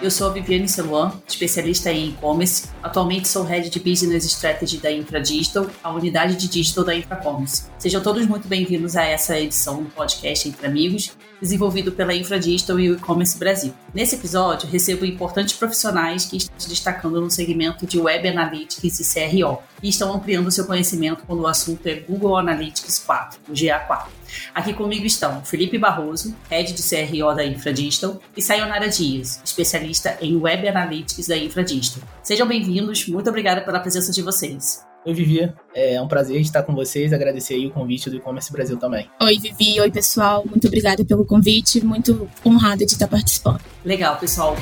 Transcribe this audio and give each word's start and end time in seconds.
Eu 0.00 0.10
sou 0.10 0.28
a 0.28 0.32
Viviane 0.32 0.68
Celuan, 0.68 1.12
especialista 1.26 1.90
em 1.90 2.10
e-commerce. 2.10 2.68
Atualmente 2.82 3.26
sou 3.26 3.42
Head 3.42 3.68
de 3.68 3.80
Business 3.80 4.24
Strategy 4.24 4.78
da 4.78 4.90
InfraDigital, 4.90 5.66
a 5.82 5.92
unidade 5.92 6.36
de 6.36 6.48
digital 6.48 6.84
da 6.84 6.94
InfraCommerce. 6.94 7.64
Sejam 7.78 8.00
todos 8.00 8.26
muito 8.26 8.46
bem-vindos 8.46 8.96
a 8.96 9.04
essa 9.04 9.38
edição 9.38 9.82
do 9.82 9.90
podcast 9.90 10.48
Entre 10.48 10.66
Amigos, 10.66 11.12
desenvolvido 11.40 11.92
pela 11.92 12.14
InfraDigital 12.14 12.78
e 12.78 12.90
o 12.90 12.94
E-Commerce 12.94 13.38
Brasil. 13.38 13.74
Nesse 13.94 14.16
episódio, 14.16 14.68
recebo 14.68 15.06
importantes 15.06 15.54
profissionais 15.54 16.26
que 16.26 16.36
estão 16.36 16.54
se 16.60 16.68
destacando 16.68 17.20
no 17.20 17.30
segmento 17.30 17.86
de 17.86 17.98
Web 17.98 18.28
Analytics 18.28 19.00
e 19.00 19.14
CRO 19.14 19.62
e 19.82 19.88
estão 19.88 20.12
ampliando 20.12 20.50
seu 20.50 20.66
conhecimento 20.66 21.24
quando 21.26 21.40
o 21.40 21.46
assunto 21.46 21.86
é 21.86 21.94
Google 21.94 22.36
Analytics 22.36 22.98
4, 22.98 23.40
o 23.48 23.52
GA4. 23.52 24.06
Aqui 24.54 24.74
comigo 24.74 25.06
estão 25.06 25.42
Felipe 25.42 25.78
Barroso, 25.78 26.36
Head 26.50 26.74
de 26.74 26.82
CRO 26.82 27.34
da 27.34 27.44
InfraDigital, 27.44 28.20
e 28.36 28.42
Sayonara 28.42 28.90
Dias, 28.90 29.40
especialista 29.42 30.18
em 30.20 30.36
Web 30.36 30.68
Analytics 30.68 31.26
da 31.26 31.36
InfraDigital. 31.36 32.02
Sejam 32.22 32.46
bem-vindos, 32.46 33.08
muito 33.08 33.30
obrigada 33.30 33.62
pela 33.62 33.80
presença 33.80 34.12
de 34.12 34.20
vocês. 34.20 34.87
Oi, 35.08 35.14
Vivi. 35.14 35.50
É 35.74 35.98
um 36.02 36.06
prazer 36.06 36.38
estar 36.38 36.62
com 36.62 36.74
vocês. 36.74 37.14
Agradecer 37.14 37.54
aí 37.54 37.66
o 37.66 37.70
convite 37.70 38.10
do 38.10 38.16
E-Commerce 38.16 38.52
Brasil 38.52 38.76
também. 38.76 39.08
Oi, 39.22 39.38
Vivi. 39.38 39.80
Oi, 39.80 39.90
pessoal. 39.90 40.44
Muito 40.44 40.66
obrigada 40.66 41.02
pelo 41.02 41.24
convite. 41.24 41.82
Muito 41.82 42.28
honrada 42.44 42.84
de 42.84 42.92
estar 42.92 43.08
participando. 43.08 43.58
Legal, 43.82 44.18
pessoal. 44.18 44.54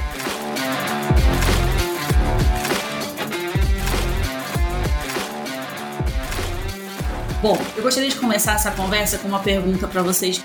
Bom, 7.42 7.58
eu 7.76 7.82
gostaria 7.82 8.08
de 8.08 8.14
começar 8.14 8.54
essa 8.54 8.70
conversa 8.70 9.18
com 9.18 9.26
uma 9.26 9.40
pergunta 9.40 9.88
para 9.88 10.00
vocês. 10.00 10.40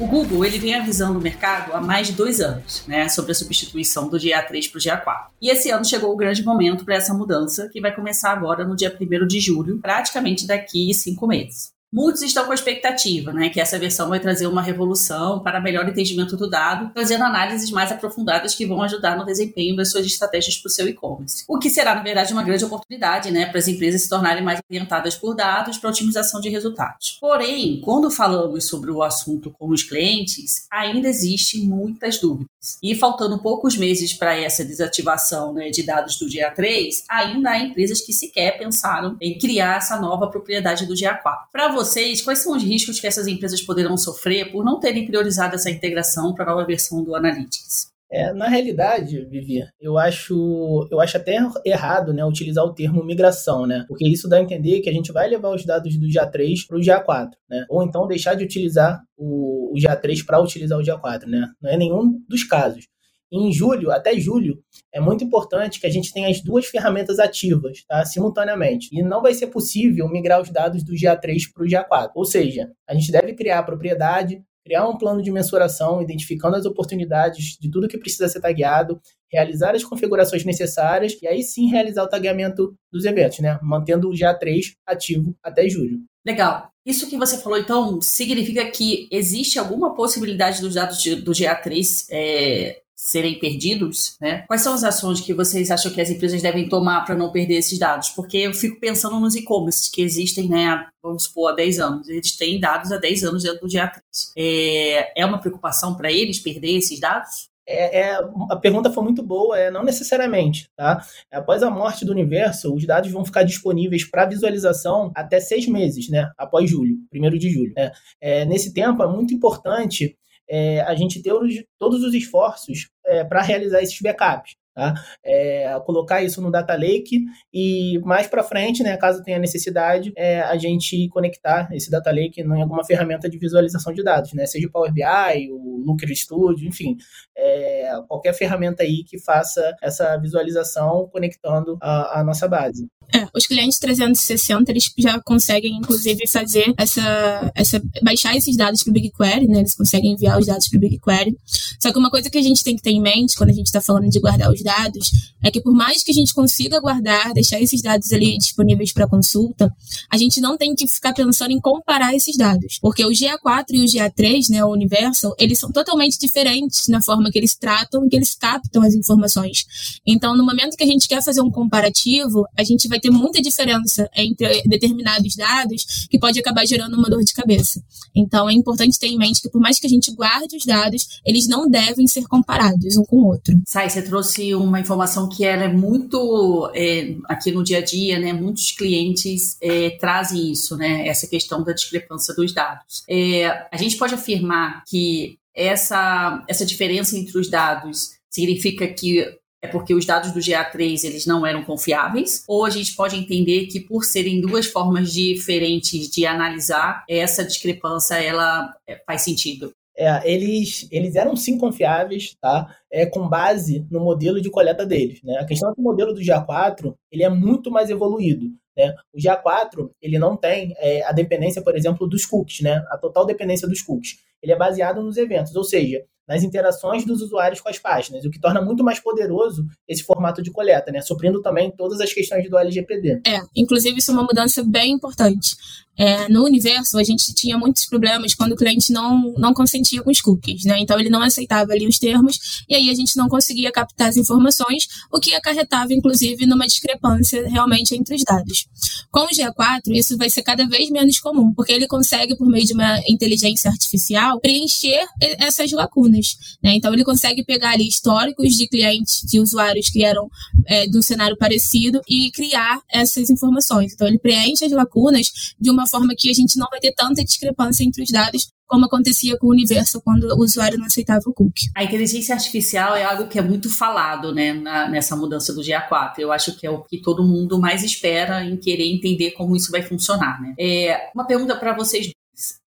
O 0.00 0.06
Google 0.06 0.44
ele 0.44 0.58
vem 0.58 0.76
avisando 0.76 1.18
o 1.18 1.22
mercado 1.22 1.72
há 1.74 1.80
mais 1.80 2.06
de 2.06 2.12
dois 2.12 2.40
anos, 2.40 2.84
né, 2.86 3.08
sobre 3.08 3.32
a 3.32 3.34
substituição 3.34 4.08
do 4.08 4.16
GA3 4.16 4.70
para 4.70 4.78
o 4.78 4.80
GA4. 4.80 5.26
E 5.42 5.50
esse 5.50 5.70
ano 5.70 5.84
chegou 5.84 6.12
o 6.12 6.16
grande 6.16 6.44
momento 6.44 6.84
para 6.84 6.94
essa 6.94 7.12
mudança, 7.12 7.68
que 7.68 7.80
vai 7.80 7.92
começar 7.92 8.30
agora 8.30 8.64
no 8.64 8.76
dia 8.76 8.96
1 8.96 9.26
de 9.26 9.40
julho, 9.40 9.78
praticamente 9.78 10.46
daqui 10.46 10.94
cinco 10.94 11.26
meses. 11.26 11.72
Muitos 11.90 12.20
estão 12.20 12.44
com 12.44 12.52
a 12.52 12.54
expectativa, 12.54 13.32
né, 13.32 13.48
que 13.48 13.58
essa 13.58 13.78
versão 13.78 14.10
vai 14.10 14.20
trazer 14.20 14.46
uma 14.46 14.60
revolução 14.60 15.40
para 15.40 15.58
melhor 15.58 15.88
entendimento 15.88 16.36
do 16.36 16.48
dado, 16.48 16.92
trazendo 16.92 17.24
análises 17.24 17.70
mais 17.70 17.90
aprofundadas 17.90 18.54
que 18.54 18.66
vão 18.66 18.82
ajudar 18.82 19.16
no 19.16 19.24
desempenho 19.24 19.74
das 19.74 19.90
suas 19.90 20.04
estratégias 20.04 20.58
para 20.58 20.68
o 20.68 20.70
seu 20.70 20.86
e-commerce. 20.86 21.44
O 21.48 21.58
que 21.58 21.70
será, 21.70 21.94
na 21.94 22.02
verdade, 22.02 22.32
uma 22.34 22.42
grande 22.42 22.64
oportunidade, 22.64 23.30
né, 23.30 23.46
para 23.46 23.58
as 23.58 23.68
empresas 23.68 24.02
se 24.02 24.08
tornarem 24.08 24.44
mais 24.44 24.60
orientadas 24.70 25.16
por 25.16 25.34
dados 25.34 25.78
para 25.78 25.88
otimização 25.88 26.42
de 26.42 26.50
resultados. 26.50 27.16
Porém, 27.20 27.80
quando 27.82 28.10
falamos 28.10 28.66
sobre 28.66 28.90
o 28.90 29.02
assunto 29.02 29.50
com 29.50 29.70
os 29.70 29.82
clientes, 29.82 30.66
ainda 30.70 31.08
existem 31.08 31.62
muitas 31.62 32.18
dúvidas. 32.20 32.48
E 32.82 32.94
faltando 32.94 33.40
poucos 33.40 33.76
meses 33.76 34.12
para 34.12 34.36
essa 34.36 34.64
desativação 34.64 35.52
né, 35.52 35.70
de 35.70 35.82
dados 35.84 36.16
do 36.18 36.28
dia 36.28 36.50
3, 36.50 37.04
ainda 37.08 37.50
há 37.50 37.58
empresas 37.58 38.00
que 38.00 38.12
sequer 38.12 38.58
pensaram 38.58 39.16
em 39.20 39.38
criar 39.38 39.76
essa 39.78 40.00
nova 40.00 40.28
propriedade 40.28 40.86
do 40.86 40.94
dia 40.94 41.14
4. 41.14 41.48
Para 41.52 41.72
vocês, 41.72 42.20
quais 42.20 42.42
são 42.42 42.56
os 42.56 42.62
riscos 42.62 42.98
que 43.00 43.06
essas 43.06 43.26
empresas 43.26 43.62
poderão 43.62 43.96
sofrer 43.96 44.50
por 44.50 44.64
não 44.64 44.80
terem 44.80 45.06
priorizado 45.06 45.54
essa 45.54 45.70
integração 45.70 46.34
para 46.34 46.44
a 46.44 46.48
nova 46.48 46.66
versão 46.66 47.02
do 47.02 47.14
Analytics? 47.14 47.88
É, 48.10 48.32
na 48.32 48.48
realidade, 48.48 49.22
Vivi, 49.26 49.62
eu 49.78 49.98
acho, 49.98 50.88
eu 50.90 50.98
acho 50.98 51.18
até 51.18 51.36
errado, 51.64 52.14
né, 52.14 52.24
utilizar 52.24 52.64
o 52.64 52.72
termo 52.72 53.04
migração, 53.04 53.66
né? 53.66 53.84
Porque 53.86 54.08
isso 54.08 54.26
dá 54.26 54.38
a 54.38 54.42
entender 54.42 54.80
que 54.80 54.88
a 54.88 54.92
gente 54.92 55.12
vai 55.12 55.28
levar 55.28 55.50
os 55.50 55.64
dados 55.64 55.94
do 55.98 56.06
GA3 56.06 56.66
para 56.66 56.78
o 56.78 56.80
GA4, 56.80 57.28
né? 57.50 57.66
Ou 57.68 57.82
então 57.82 58.06
deixar 58.06 58.34
de 58.34 58.44
utilizar 58.44 59.02
o, 59.14 59.57
o 59.78 59.88
GA3 59.88 60.24
para 60.24 60.40
utilizar 60.40 60.78
o 60.78 60.82
GA4, 60.82 61.26
né? 61.26 61.48
Não 61.60 61.70
é 61.70 61.76
nenhum 61.76 62.20
dos 62.28 62.44
casos. 62.44 62.86
Em 63.30 63.52
julho, 63.52 63.90
até 63.90 64.18
julho, 64.18 64.58
é 64.92 64.98
muito 65.00 65.22
importante 65.22 65.78
que 65.78 65.86
a 65.86 65.90
gente 65.90 66.12
tenha 66.12 66.28
as 66.28 66.40
duas 66.40 66.64
ferramentas 66.64 67.18
ativas, 67.18 67.84
tá? 67.86 68.02
simultaneamente. 68.04 68.88
E 68.90 69.02
não 69.02 69.20
vai 69.20 69.34
ser 69.34 69.48
possível 69.48 70.08
migrar 70.08 70.40
os 70.40 70.50
dados 70.50 70.82
do 70.82 70.94
GA3 70.94 71.42
para 71.52 71.62
o 71.62 71.66
GA4. 71.66 72.10
Ou 72.14 72.24
seja, 72.24 72.70
a 72.88 72.94
gente 72.94 73.12
deve 73.12 73.34
criar 73.34 73.58
a 73.58 73.62
propriedade, 73.62 74.42
criar 74.64 74.88
um 74.88 74.96
plano 74.96 75.22
de 75.22 75.30
mensuração, 75.30 76.00
identificando 76.00 76.56
as 76.56 76.64
oportunidades 76.64 77.58
de 77.60 77.70
tudo 77.70 77.88
que 77.88 77.98
precisa 77.98 78.28
ser 78.28 78.40
tagueado, 78.40 78.98
realizar 79.30 79.74
as 79.74 79.84
configurações 79.84 80.44
necessárias 80.44 81.16
e 81.20 81.26
aí 81.26 81.42
sim 81.42 81.68
realizar 81.68 82.04
o 82.04 82.08
tagueamento 82.08 82.74
dos 82.90 83.04
eventos, 83.04 83.40
né? 83.40 83.58
Mantendo 83.62 84.08
o 84.08 84.12
GA3 84.12 84.72
ativo 84.86 85.36
até 85.42 85.68
julho. 85.68 86.00
Legal. 86.24 86.70
Isso 86.84 87.08
que 87.08 87.18
você 87.18 87.38
falou, 87.38 87.58
então, 87.58 88.00
significa 88.00 88.64
que 88.70 89.08
existe 89.10 89.58
alguma 89.58 89.94
possibilidade 89.94 90.60
dos 90.60 90.74
dados 90.74 91.02
de, 91.02 91.16
do 91.16 91.32
GA3 91.32 92.06
é, 92.10 92.80
serem 92.98 93.38
perdidos, 93.38 94.16
né? 94.20 94.44
Quais 94.46 94.62
são 94.62 94.74
as 94.74 94.82
ações 94.82 95.20
que 95.20 95.32
vocês 95.32 95.70
acham 95.70 95.92
que 95.92 96.00
as 96.00 96.10
empresas 96.10 96.42
devem 96.42 96.68
tomar 96.68 97.04
para 97.04 97.14
não 97.14 97.30
perder 97.30 97.54
esses 97.54 97.78
dados? 97.78 98.08
Porque 98.10 98.38
eu 98.38 98.52
fico 98.52 98.80
pensando 98.80 99.20
nos 99.20 99.36
e-commerce 99.36 99.90
que 99.90 100.02
existem, 100.02 100.48
né, 100.48 100.86
vamos 101.02 101.24
supor, 101.24 101.52
há 101.52 101.54
10 101.54 101.78
anos. 101.78 102.08
Eles 102.08 102.36
têm 102.36 102.58
dados 102.58 102.90
há 102.90 102.96
10 102.96 103.24
anos 103.24 103.42
dentro 103.44 103.60
do 103.60 103.68
GA3. 103.68 104.00
É, 104.36 105.20
é 105.22 105.24
uma 105.24 105.38
preocupação 105.38 105.94
para 105.94 106.10
eles 106.10 106.40
perder 106.40 106.76
esses 106.76 106.98
dados? 106.98 107.48
É, 107.70 108.00
é, 108.00 108.18
a 108.50 108.56
pergunta 108.56 108.90
foi 108.90 109.04
muito 109.04 109.22
boa, 109.22 109.58
é 109.58 109.70
não 109.70 109.84
necessariamente, 109.84 110.70
tá? 110.74 111.04
Após 111.30 111.62
a 111.62 111.70
morte 111.70 112.02
do 112.02 112.12
universo, 112.12 112.74
os 112.74 112.86
dados 112.86 113.10
vão 113.10 113.26
ficar 113.26 113.42
disponíveis 113.42 114.10
para 114.10 114.24
visualização 114.24 115.12
até 115.14 115.38
seis 115.38 115.68
meses, 115.68 116.08
né? 116.08 116.30
Após 116.38 116.70
julho, 116.70 116.96
primeiro 117.10 117.38
de 117.38 117.50
julho. 117.50 117.74
Né? 117.76 117.92
É, 118.20 118.46
nesse 118.46 118.72
tempo 118.72 119.02
é 119.02 119.06
muito 119.06 119.34
importante 119.34 120.16
é, 120.48 120.80
a 120.80 120.94
gente 120.94 121.22
ter 121.22 121.32
os, 121.34 121.62
todos 121.78 122.02
os 122.02 122.14
esforços 122.14 122.88
é, 123.04 123.22
para 123.22 123.42
realizar 123.42 123.82
esses 123.82 124.00
backups. 124.00 124.56
Tá? 124.78 124.94
É, 125.24 125.76
colocar 125.84 126.22
isso 126.22 126.40
no 126.40 126.52
Data 126.52 126.72
Lake 126.76 127.24
e 127.52 127.98
mais 128.04 128.28
para 128.28 128.44
frente, 128.44 128.80
né, 128.80 128.96
caso 128.96 129.24
tenha 129.24 129.36
necessidade, 129.36 130.12
é, 130.16 130.40
a 130.40 130.56
gente 130.56 131.08
conectar 131.08 131.68
esse 131.72 131.90
Data 131.90 132.12
Lake 132.12 132.40
em 132.40 132.62
alguma 132.62 132.84
ferramenta 132.84 133.28
de 133.28 133.36
visualização 133.38 133.92
de 133.92 134.04
dados, 134.04 134.32
né, 134.34 134.46
seja 134.46 134.68
o 134.68 134.70
Power 134.70 134.92
BI, 134.92 135.50
o 135.50 135.82
Looker 135.84 136.08
Studio, 136.16 136.68
enfim, 136.68 136.96
é, 137.36 137.90
qualquer 138.06 138.32
ferramenta 138.34 138.84
aí 138.84 139.02
que 139.02 139.18
faça 139.18 139.74
essa 139.82 140.16
visualização 140.16 141.08
conectando 141.10 141.76
a, 141.82 142.20
a 142.20 142.22
nossa 142.22 142.46
base. 142.46 142.86
É, 143.14 143.26
os 143.34 143.46
clientes 143.46 143.78
360 143.78 144.70
eles 144.70 144.92
já 144.98 145.18
conseguem, 145.22 145.76
inclusive, 145.76 146.28
fazer 146.28 146.74
essa, 146.76 147.50
essa 147.54 147.82
baixar 148.02 148.36
esses 148.36 148.54
dados 148.54 148.82
para 148.82 148.90
o 148.90 148.92
BigQuery, 148.92 149.48
né? 149.48 149.60
Eles 149.60 149.74
conseguem 149.74 150.12
enviar 150.12 150.38
os 150.38 150.46
dados 150.46 150.68
para 150.68 150.76
o 150.76 150.80
BigQuery. 150.80 151.34
Só 151.80 151.90
que 151.90 151.98
uma 151.98 152.10
coisa 152.10 152.28
que 152.28 152.36
a 152.36 152.42
gente 152.42 152.62
tem 152.62 152.76
que 152.76 152.82
ter 152.82 152.90
em 152.90 153.00
mente 153.00 153.34
quando 153.36 153.50
a 153.50 153.54
gente 153.54 153.66
está 153.66 153.80
falando 153.80 154.10
de 154.10 154.20
guardar 154.20 154.52
os 154.52 154.62
dados 154.68 155.10
é 155.42 155.50
que 155.50 155.60
por 155.60 155.72
mais 155.72 156.02
que 156.02 156.10
a 156.10 156.14
gente 156.14 156.34
consiga 156.34 156.80
guardar, 156.80 157.32
deixar 157.32 157.60
esses 157.60 157.80
dados 157.80 158.12
ali 158.12 158.36
disponíveis 158.36 158.92
para 158.92 159.08
consulta, 159.08 159.72
a 160.10 160.16
gente 160.18 160.40
não 160.40 160.56
tem 160.56 160.74
que 160.74 160.86
ficar 160.86 161.14
pensando 161.14 161.52
em 161.52 161.60
comparar 161.60 162.14
esses 162.14 162.36
dados, 162.36 162.78
porque 162.80 163.04
o 163.04 163.10
GA4 163.10 163.64
e 163.70 163.80
o 163.80 163.84
GA3, 163.84 164.50
né, 164.50 164.64
o 164.64 164.72
Universal, 164.72 165.34
eles 165.38 165.58
são 165.58 165.70
totalmente 165.70 166.18
diferentes 166.18 166.88
na 166.88 167.00
forma 167.00 167.30
que 167.30 167.38
eles 167.38 167.56
tratam 167.56 168.04
e 168.04 168.08
que 168.08 168.16
eles 168.16 168.34
captam 168.34 168.82
as 168.82 168.94
informações. 168.94 169.64
Então, 170.06 170.36
no 170.36 170.44
momento 170.44 170.76
que 170.76 170.84
a 170.84 170.86
gente 170.86 171.08
quer 171.08 171.22
fazer 171.22 171.40
um 171.40 171.50
comparativo, 171.50 172.44
a 172.56 172.64
gente 172.64 172.88
vai 172.88 173.00
ter 173.00 173.10
muita 173.10 173.40
diferença 173.40 174.08
entre 174.16 174.62
determinados 174.66 175.34
dados 175.36 176.06
que 176.10 176.18
pode 176.18 176.38
acabar 176.38 176.66
gerando 176.66 176.96
uma 176.96 177.08
dor 177.08 177.22
de 177.22 177.32
cabeça. 177.32 177.80
Então, 178.14 178.50
é 178.50 178.52
importante 178.52 178.98
ter 178.98 179.06
em 179.06 179.16
mente 179.16 179.40
que, 179.40 179.48
por 179.48 179.60
mais 179.60 179.78
que 179.78 179.86
a 179.86 179.90
gente 179.90 180.12
guarde 180.12 180.56
os 180.56 180.64
dados, 180.64 181.20
eles 181.24 181.46
não 181.46 181.68
devem 181.68 182.06
ser 182.06 182.26
comparados 182.26 182.96
um 182.96 183.04
com 183.04 183.16
o 183.16 183.26
outro. 183.26 183.54
Sai, 183.66 183.88
você 183.88 184.02
trouxe 184.02 184.54
uma 184.64 184.80
informação 184.80 185.28
que 185.28 185.44
ela 185.44 185.64
é 185.64 185.68
muito 185.68 186.70
é, 186.74 187.16
aqui 187.24 187.50
no 187.50 187.64
dia 187.64 187.78
a 187.78 187.84
dia, 187.84 188.18
né? 188.18 188.32
Muitos 188.32 188.72
clientes 188.72 189.56
é, 189.60 189.90
trazem 189.90 190.50
isso, 190.50 190.76
né? 190.76 191.06
Essa 191.06 191.26
questão 191.26 191.62
da 191.62 191.72
discrepância 191.72 192.34
dos 192.34 192.52
dados. 192.52 193.04
É, 193.08 193.66
a 193.70 193.76
gente 193.76 193.96
pode 193.96 194.14
afirmar 194.14 194.84
que 194.86 195.38
essa, 195.54 196.44
essa 196.48 196.64
diferença 196.64 197.16
entre 197.16 197.36
os 197.38 197.50
dados 197.50 198.18
significa 198.30 198.86
que 198.86 199.38
é 199.60 199.66
porque 199.66 199.92
os 199.92 200.06
dados 200.06 200.30
do 200.30 200.38
GA3 200.38 201.02
eles 201.02 201.26
não 201.26 201.44
eram 201.44 201.64
confiáveis, 201.64 202.44
ou 202.46 202.64
a 202.64 202.70
gente 202.70 202.94
pode 202.94 203.16
entender 203.16 203.66
que 203.66 203.80
por 203.80 204.04
serem 204.04 204.40
duas 204.40 204.66
formas 204.66 205.12
diferentes 205.12 206.08
de 206.08 206.24
analisar, 206.24 207.04
essa 207.08 207.44
discrepância 207.44 208.14
ela 208.14 208.72
é, 208.86 209.02
faz 209.04 209.22
sentido. 209.22 209.72
É, 210.00 210.32
eles, 210.32 210.86
eles 210.92 211.16
eram 211.16 211.34
sim 211.34 211.58
confiáveis, 211.58 212.36
tá? 212.40 212.72
É, 212.88 213.04
com 213.04 213.28
base 213.28 213.84
no 213.90 213.98
modelo 213.98 214.40
de 214.40 214.48
coleta 214.48 214.86
deles. 214.86 215.20
Né? 215.24 215.36
A 215.38 215.44
questão 215.44 215.72
é 215.72 215.74
que 215.74 215.80
o 215.80 215.84
modelo 215.84 216.14
do 216.14 216.20
GA4 216.20 216.94
ele 217.10 217.24
é 217.24 217.28
muito 217.28 217.68
mais 217.68 217.90
evoluído. 217.90 218.46
Né? 218.76 218.94
O 219.12 219.18
GA4 219.18 219.90
ele 220.00 220.16
não 220.16 220.36
tem 220.36 220.72
é, 220.78 221.02
a 221.02 221.10
dependência, 221.10 221.60
por 221.60 221.74
exemplo, 221.76 222.06
dos 222.06 222.24
cookies, 222.24 222.60
né? 222.60 222.80
a 222.90 222.96
total 222.96 223.26
dependência 223.26 223.66
dos 223.66 223.82
cookies. 223.82 224.20
Ele 224.40 224.52
é 224.52 224.56
baseado 224.56 225.02
nos 225.02 225.16
eventos, 225.16 225.56
ou 225.56 225.64
seja, 225.64 226.04
nas 226.28 226.42
interações 226.42 227.04
dos 227.04 227.22
usuários 227.22 227.60
com 227.60 227.68
as 227.68 227.78
páginas, 227.78 228.24
o 228.24 228.30
que 228.30 228.38
torna 228.40 228.60
muito 228.60 228.84
mais 228.84 229.00
poderoso 229.00 229.66
esse 229.88 230.02
formato 230.02 230.42
de 230.42 230.50
coleta, 230.50 230.92
né? 230.92 231.00
Suprindo 231.00 231.40
também 231.40 231.70
todas 231.70 232.00
as 232.00 232.12
questões 232.12 232.48
do 232.48 232.58
LGPD. 232.58 233.22
É, 233.26 233.40
inclusive 233.56 233.98
isso 233.98 234.10
é 234.10 234.14
uma 234.14 234.24
mudança 234.24 234.62
bem 234.62 234.92
importante. 234.92 235.56
É, 235.98 236.28
no 236.28 236.44
universo, 236.44 236.96
a 236.96 237.02
gente 237.02 237.34
tinha 237.34 237.58
muitos 237.58 237.84
problemas 237.86 238.32
quando 238.32 238.52
o 238.52 238.56
cliente 238.56 238.92
não, 238.92 239.34
não 239.36 239.52
consentia 239.52 240.00
com 240.00 240.10
os 240.10 240.20
cookies, 240.20 240.64
né? 240.64 240.78
Então, 240.78 240.98
ele 240.98 241.10
não 241.10 241.20
aceitava 241.20 241.72
ali 241.72 241.88
os 241.88 241.98
termos 241.98 242.62
e 242.68 242.74
aí 242.76 242.88
a 242.88 242.94
gente 242.94 243.16
não 243.16 243.28
conseguia 243.28 243.72
captar 243.72 244.08
as 244.08 244.16
informações, 244.16 244.86
o 245.12 245.18
que 245.18 245.34
acarretava, 245.34 245.92
inclusive, 245.92 246.46
numa 246.46 246.66
discrepância 246.66 247.48
realmente 247.48 247.96
entre 247.96 248.14
os 248.14 248.22
dados. 248.22 248.66
Com 249.10 249.24
o 249.24 249.28
GA4, 249.28 249.88
isso 249.88 250.16
vai 250.16 250.30
ser 250.30 250.42
cada 250.42 250.68
vez 250.68 250.88
menos 250.88 251.18
comum, 251.18 251.52
porque 251.52 251.72
ele 251.72 251.88
consegue, 251.88 252.36
por 252.36 252.46
meio 252.46 252.64
de 252.64 252.74
uma 252.74 253.00
inteligência 253.08 253.68
artificial, 253.68 254.38
preencher 254.38 255.04
essas 255.20 255.72
lacunas, 255.72 256.17
né? 256.62 256.74
Então, 256.74 256.92
ele 256.92 257.04
consegue 257.04 257.44
pegar 257.44 257.72
ali 257.72 257.86
históricos 257.86 258.54
de 258.54 258.68
clientes, 258.68 259.22
de 259.24 259.40
usuários 259.40 259.88
que 259.90 260.04
eram 260.04 260.28
é, 260.66 260.86
do 260.86 261.02
cenário 261.02 261.36
parecido 261.36 262.00
e 262.08 262.30
criar 262.30 262.80
essas 262.90 263.30
informações. 263.30 263.92
Então, 263.92 264.06
ele 264.06 264.18
preenche 264.18 264.64
as 264.64 264.72
lacunas 264.72 265.26
de 265.60 265.70
uma 265.70 265.86
forma 265.86 266.14
que 266.16 266.30
a 266.30 266.34
gente 266.34 266.58
não 266.58 266.66
vai 266.70 266.80
ter 266.80 266.92
tanta 266.92 267.24
discrepância 267.24 267.84
entre 267.84 268.02
os 268.02 268.10
dados 268.10 268.48
como 268.68 268.84
acontecia 268.84 269.36
com 269.38 269.46
o 269.46 269.50
universo 269.50 270.00
quando 270.02 270.24
o 270.24 270.42
usuário 270.42 270.78
não 270.78 270.84
aceitava 270.84 271.22
o 271.26 271.32
cookie. 271.32 271.70
A 271.74 271.82
inteligência 271.82 272.34
artificial 272.34 272.94
é 272.94 273.02
algo 273.02 273.26
que 273.26 273.38
é 273.38 273.42
muito 273.42 273.70
falado 273.70 274.32
né, 274.32 274.52
na, 274.52 274.88
nessa 274.88 275.16
mudança 275.16 275.54
do 275.54 275.62
GA4. 275.62 276.18
Eu 276.18 276.30
acho 276.30 276.54
que 276.54 276.66
é 276.66 276.70
o 276.70 276.82
que 276.82 277.00
todo 277.00 277.26
mundo 277.26 277.58
mais 277.58 277.82
espera 277.82 278.44
em 278.44 278.58
querer 278.58 278.86
entender 278.86 279.30
como 279.30 279.56
isso 279.56 279.72
vai 279.72 279.82
funcionar. 279.82 280.40
Né? 280.42 280.54
É, 280.60 281.10
uma 281.14 281.26
pergunta 281.26 281.56
para 281.56 281.74
vocês 281.74 282.10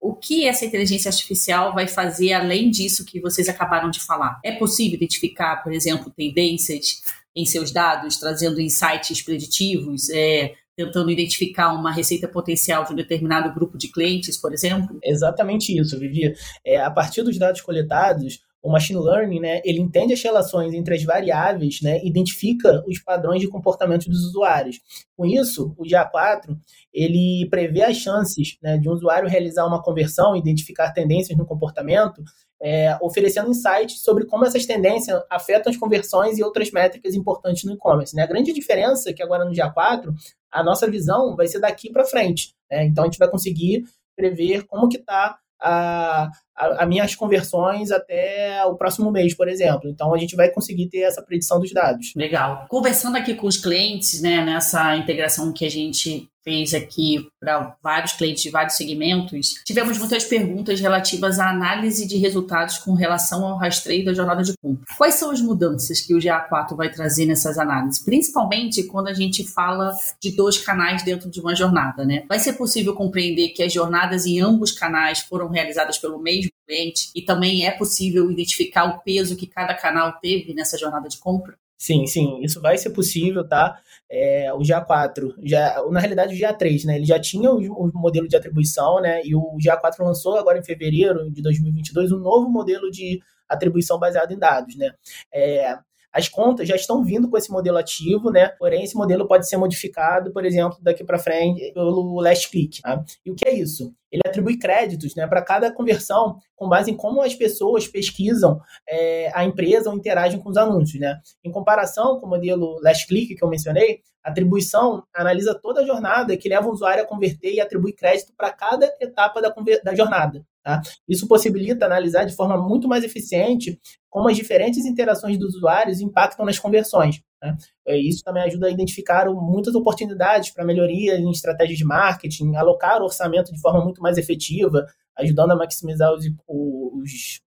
o 0.00 0.14
que 0.14 0.46
essa 0.46 0.64
inteligência 0.64 1.08
artificial 1.08 1.74
vai 1.74 1.86
fazer 1.86 2.32
além 2.32 2.70
disso 2.70 3.04
que 3.04 3.20
vocês 3.20 3.48
acabaram 3.48 3.90
de 3.90 4.00
falar? 4.00 4.40
É 4.44 4.52
possível 4.52 4.96
identificar, 4.96 5.62
por 5.62 5.72
exemplo, 5.72 6.12
tendências 6.16 7.02
em 7.34 7.44
seus 7.44 7.70
dados, 7.70 8.16
trazendo 8.18 8.60
insights 8.60 9.22
preditivos, 9.22 10.08
é, 10.10 10.54
tentando 10.76 11.10
identificar 11.10 11.72
uma 11.72 11.92
receita 11.92 12.28
potencial 12.28 12.84
de 12.84 12.92
um 12.92 12.96
determinado 12.96 13.52
grupo 13.52 13.76
de 13.76 13.88
clientes, 13.88 14.36
por 14.36 14.52
exemplo? 14.52 14.98
Exatamente 15.02 15.76
isso, 15.76 15.98
Vivi. 15.98 16.32
É, 16.64 16.80
a 16.80 16.90
partir 16.90 17.22
dos 17.22 17.38
dados 17.38 17.60
coletados, 17.60 18.40
o 18.68 18.70
machine 18.70 19.00
learning, 19.00 19.40
né, 19.40 19.62
ele 19.64 19.80
entende 19.80 20.12
as 20.12 20.22
relações 20.22 20.74
entre 20.74 20.94
as 20.94 21.02
variáveis, 21.02 21.80
né, 21.80 22.04
identifica 22.04 22.84
os 22.86 22.98
padrões 23.00 23.40
de 23.40 23.48
comportamento 23.48 24.10
dos 24.10 24.26
usuários. 24.26 24.78
Com 25.16 25.24
isso, 25.24 25.74
o 25.78 25.84
GA4 25.84 26.54
ele 26.92 27.48
prevê 27.48 27.82
as 27.82 27.96
chances 27.96 28.58
né, 28.62 28.76
de 28.76 28.86
um 28.86 28.92
usuário 28.92 29.26
realizar 29.26 29.66
uma 29.66 29.82
conversão, 29.82 30.36
identificar 30.36 30.92
tendências 30.92 31.36
no 31.38 31.46
comportamento, 31.46 32.22
é, 32.60 32.94
oferecendo 33.00 33.48
insights 33.48 34.02
sobre 34.02 34.26
como 34.26 34.44
essas 34.44 34.66
tendências 34.66 35.18
afetam 35.30 35.70
as 35.70 35.78
conversões 35.78 36.38
e 36.38 36.42
outras 36.42 36.70
métricas 36.70 37.14
importantes 37.14 37.64
no 37.64 37.72
e-commerce. 37.72 38.14
Né? 38.14 38.22
A 38.22 38.26
grande 38.26 38.52
diferença 38.52 39.08
é 39.08 39.12
que 39.14 39.22
agora 39.22 39.46
no 39.46 39.52
GA4 39.52 40.12
a 40.52 40.62
nossa 40.62 40.90
visão 40.90 41.34
vai 41.34 41.48
ser 41.48 41.58
daqui 41.58 41.90
para 41.90 42.04
frente. 42.04 42.54
Né? 42.70 42.84
Então 42.84 43.04
a 43.04 43.06
gente 43.06 43.18
vai 43.18 43.30
conseguir 43.30 43.84
prever 44.14 44.66
como 44.66 44.88
que 44.88 44.98
está 44.98 45.38
a, 45.60 46.30
a, 46.58 46.82
a, 46.82 46.86
minhas 46.86 47.14
conversões 47.14 47.90
até 47.90 48.64
o 48.66 48.74
próximo 48.74 49.10
mês, 49.10 49.34
por 49.34 49.48
exemplo. 49.48 49.88
Então 49.88 50.12
a 50.12 50.18
gente 50.18 50.34
vai 50.36 50.50
conseguir 50.50 50.88
ter 50.88 51.00
essa 51.00 51.22
predição 51.22 51.60
dos 51.60 51.72
dados. 51.72 52.12
Legal. 52.16 52.66
Conversando 52.68 53.16
aqui 53.16 53.34
com 53.34 53.46
os 53.46 53.56
clientes, 53.56 54.20
né, 54.20 54.44
nessa 54.44 54.96
integração 54.96 55.52
que 55.52 55.64
a 55.64 55.70
gente 55.70 56.28
fez 56.48 56.72
aqui 56.72 57.28
para 57.38 57.76
vários 57.82 58.12
clientes 58.14 58.42
de 58.42 58.48
vários 58.48 58.74
segmentos, 58.74 59.56
tivemos 59.66 59.98
muitas 59.98 60.24
perguntas 60.24 60.80
relativas 60.80 61.38
à 61.38 61.50
análise 61.50 62.06
de 62.06 62.16
resultados 62.16 62.78
com 62.78 62.94
relação 62.94 63.46
ao 63.46 63.58
rastreio 63.58 64.06
da 64.06 64.14
jornada 64.14 64.42
de 64.42 64.54
compra. 64.62 64.82
Quais 64.96 65.14
são 65.14 65.30
as 65.30 65.42
mudanças 65.42 66.00
que 66.00 66.14
o 66.14 66.18
GA4 66.18 66.74
vai 66.74 66.90
trazer 66.90 67.26
nessas 67.26 67.58
análises? 67.58 68.02
Principalmente 68.02 68.82
quando 68.84 69.08
a 69.08 69.12
gente 69.12 69.46
fala 69.46 69.94
de 70.18 70.34
dois 70.34 70.56
canais 70.56 71.02
dentro 71.02 71.30
de 71.30 71.38
uma 71.38 71.54
jornada, 71.54 72.04
né? 72.06 72.24
Vai 72.26 72.38
ser 72.38 72.54
possível 72.54 72.94
compreender 72.94 73.50
que 73.50 73.62
as 73.62 73.72
jornadas 73.72 74.24
em 74.24 74.40
ambos 74.40 74.72
canais 74.72 75.20
foram 75.20 75.48
realizadas 75.48 75.98
pelo 75.98 76.18
mesmo 76.18 76.47
cliente 76.68 77.10
e 77.14 77.22
também 77.22 77.66
é 77.66 77.70
possível 77.70 78.30
identificar 78.30 78.84
o 78.84 79.00
peso 79.00 79.36
que 79.36 79.46
cada 79.46 79.74
canal 79.74 80.18
teve 80.20 80.52
nessa 80.52 80.76
jornada 80.76 81.08
de 81.08 81.18
compra? 81.18 81.56
Sim, 81.78 82.06
sim, 82.06 82.40
isso 82.42 82.60
vai 82.60 82.76
ser 82.76 82.90
possível, 82.90 83.46
tá? 83.46 83.78
É, 84.10 84.52
o 84.52 84.58
GA4, 84.58 85.34
já, 85.44 85.80
na 85.90 86.00
realidade 86.00 86.34
o 86.34 86.38
GA3, 86.38 86.84
né? 86.84 86.96
Ele 86.96 87.04
já 87.04 87.20
tinha 87.20 87.52
o, 87.52 87.58
o, 87.58 87.90
modelo 87.94 88.26
de 88.26 88.36
atribuição, 88.36 89.00
né? 89.00 89.22
E 89.24 89.34
o 89.34 89.56
GA4 89.58 90.00
lançou 90.00 90.36
agora 90.36 90.58
em 90.58 90.64
fevereiro 90.64 91.30
de 91.30 91.40
2022 91.40 92.10
um 92.10 92.18
novo 92.18 92.48
modelo 92.48 92.90
de 92.90 93.20
atribuição 93.48 93.98
baseado 93.98 94.32
em 94.32 94.38
dados, 94.38 94.76
né? 94.76 94.92
É, 95.32 95.78
as 96.18 96.28
contas 96.28 96.66
já 96.66 96.74
estão 96.74 97.04
vindo 97.04 97.30
com 97.30 97.38
esse 97.38 97.48
modelo 97.48 97.78
ativo, 97.78 98.28
né? 98.28 98.48
Porém, 98.58 98.82
esse 98.82 98.96
modelo 98.96 99.26
pode 99.26 99.48
ser 99.48 99.56
modificado, 99.56 100.32
por 100.32 100.44
exemplo, 100.44 100.76
daqui 100.82 101.04
para 101.04 101.16
frente 101.16 101.72
pelo 101.72 102.20
last 102.20 102.50
click. 102.50 102.82
Tá? 102.82 103.04
E 103.24 103.30
o 103.30 103.36
que 103.36 103.48
é 103.48 103.54
isso? 103.54 103.94
Ele 104.10 104.22
atribui 104.26 104.58
créditos 104.58 105.14
né, 105.14 105.28
para 105.28 105.42
cada 105.42 105.72
conversão 105.72 106.36
com 106.56 106.68
base 106.68 106.90
em 106.90 106.96
como 106.96 107.22
as 107.22 107.36
pessoas 107.36 107.86
pesquisam 107.86 108.60
é, 108.88 109.30
a 109.32 109.44
empresa 109.44 109.90
ou 109.90 109.96
interagem 109.96 110.40
com 110.40 110.48
os 110.48 110.56
anúncios. 110.56 111.00
Né? 111.00 111.16
Em 111.44 111.52
comparação 111.52 112.18
com 112.18 112.26
o 112.26 112.30
modelo 112.30 112.80
last 112.82 113.06
click 113.06 113.36
que 113.36 113.44
eu 113.44 113.48
mencionei, 113.48 114.00
a 114.24 114.30
atribuição 114.30 115.04
analisa 115.14 115.54
toda 115.54 115.82
a 115.82 115.86
jornada 115.86 116.36
que 116.36 116.48
leva 116.48 116.66
o 116.66 116.72
usuário 116.72 117.04
a 117.04 117.06
converter 117.06 117.52
e 117.52 117.60
atribui 117.60 117.92
crédito 117.92 118.32
para 118.36 118.50
cada 118.50 118.92
etapa 119.00 119.40
da, 119.40 119.54
da 119.84 119.94
jornada. 119.94 120.44
Tá? 120.68 120.82
Isso 121.08 121.26
possibilita 121.26 121.86
analisar 121.86 122.26
de 122.26 122.36
forma 122.36 122.58
muito 122.58 122.86
mais 122.86 123.02
eficiente 123.02 123.80
como 124.10 124.28
as 124.28 124.36
diferentes 124.36 124.84
interações 124.84 125.38
dos 125.38 125.54
usuários 125.54 125.98
impactam 125.98 126.44
nas 126.44 126.58
conversões. 126.58 127.22
Né? 127.42 127.56
É, 127.86 127.96
isso 127.96 128.22
também 128.22 128.42
ajuda 128.42 128.66
a 128.66 128.70
identificar 128.70 129.24
muitas 129.30 129.74
oportunidades 129.74 130.50
para 130.50 130.66
melhoria 130.66 131.16
em 131.16 131.30
estratégias 131.30 131.78
de 131.78 131.86
marketing, 131.86 132.54
alocar 132.54 133.00
o 133.00 133.06
orçamento 133.06 133.50
de 133.50 133.58
forma 133.58 133.82
muito 133.82 134.02
mais 134.02 134.18
efetiva, 134.18 134.84
ajudando 135.16 135.52
a 135.52 135.56
maximizar 135.56 136.12
os, 136.12 136.26
os, 136.46 137.40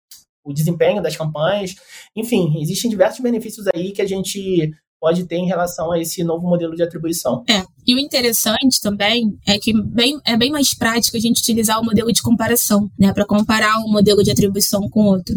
o 0.42 0.54
desempenho 0.54 1.02
das 1.02 1.18
campanhas. 1.18 1.76
Enfim, 2.16 2.58
existem 2.62 2.90
diversos 2.90 3.20
benefícios 3.20 3.68
aí 3.76 3.92
que 3.92 4.02
a 4.02 4.08
gente 4.08 4.72
pode 4.98 5.26
ter 5.26 5.36
em 5.36 5.46
relação 5.46 5.92
a 5.92 6.00
esse 6.00 6.24
novo 6.24 6.48
modelo 6.48 6.74
de 6.74 6.84
atribuição. 6.84 7.44
É, 7.50 7.66
e 7.86 7.96
o 7.96 8.00
interessante 8.00 8.80
também 8.82 9.38
é 9.48 9.58
que 9.58 9.74
bem, 9.74 10.20
é 10.26 10.38
bem 10.38 10.52
mais 10.52 10.74
prático 10.74 11.18
a 11.18 11.20
gente 11.20 11.42
utilizar 11.42 11.80
o 11.80 11.86
modelo 11.86 12.12
de 12.12 12.22
comparação, 12.22 12.90
né, 13.00 13.12
para 13.14 13.26
comparar 13.26 13.80
um 13.80 13.92
modelo 13.92 14.24
de 14.24 14.32
atribuição 14.32 14.90
com 14.90 15.06
outro. 15.06 15.36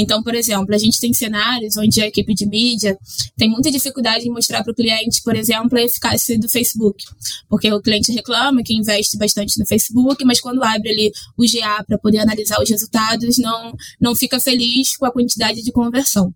Então, 0.00 0.22
por 0.22 0.32
exemplo, 0.32 0.72
a 0.72 0.78
gente 0.78 1.00
tem 1.00 1.12
cenários 1.12 1.76
onde 1.76 2.00
a 2.00 2.06
equipe 2.06 2.32
de 2.32 2.46
mídia 2.46 2.96
tem 3.36 3.50
muita 3.50 3.68
dificuldade 3.68 4.28
em 4.28 4.30
mostrar 4.30 4.62
para 4.62 4.70
o 4.70 4.74
cliente, 4.74 5.20
por 5.24 5.34
exemplo, 5.34 5.76
a 5.76 5.82
eficácia 5.82 6.38
do 6.38 6.48
Facebook. 6.48 7.02
Porque 7.48 7.72
o 7.72 7.82
cliente 7.82 8.12
reclama 8.12 8.62
que 8.62 8.72
investe 8.72 9.18
bastante 9.18 9.58
no 9.58 9.66
Facebook, 9.66 10.24
mas 10.24 10.40
quando 10.40 10.62
abre 10.62 10.90
ali 10.90 11.12
o 11.36 11.42
GA 11.42 11.82
para 11.84 11.98
poder 11.98 12.18
analisar 12.20 12.62
os 12.62 12.70
resultados, 12.70 13.38
não, 13.38 13.72
não 14.00 14.14
fica 14.14 14.38
feliz 14.38 14.96
com 14.96 15.04
a 15.04 15.10
quantidade 15.10 15.62
de 15.62 15.72
conversão. 15.72 16.32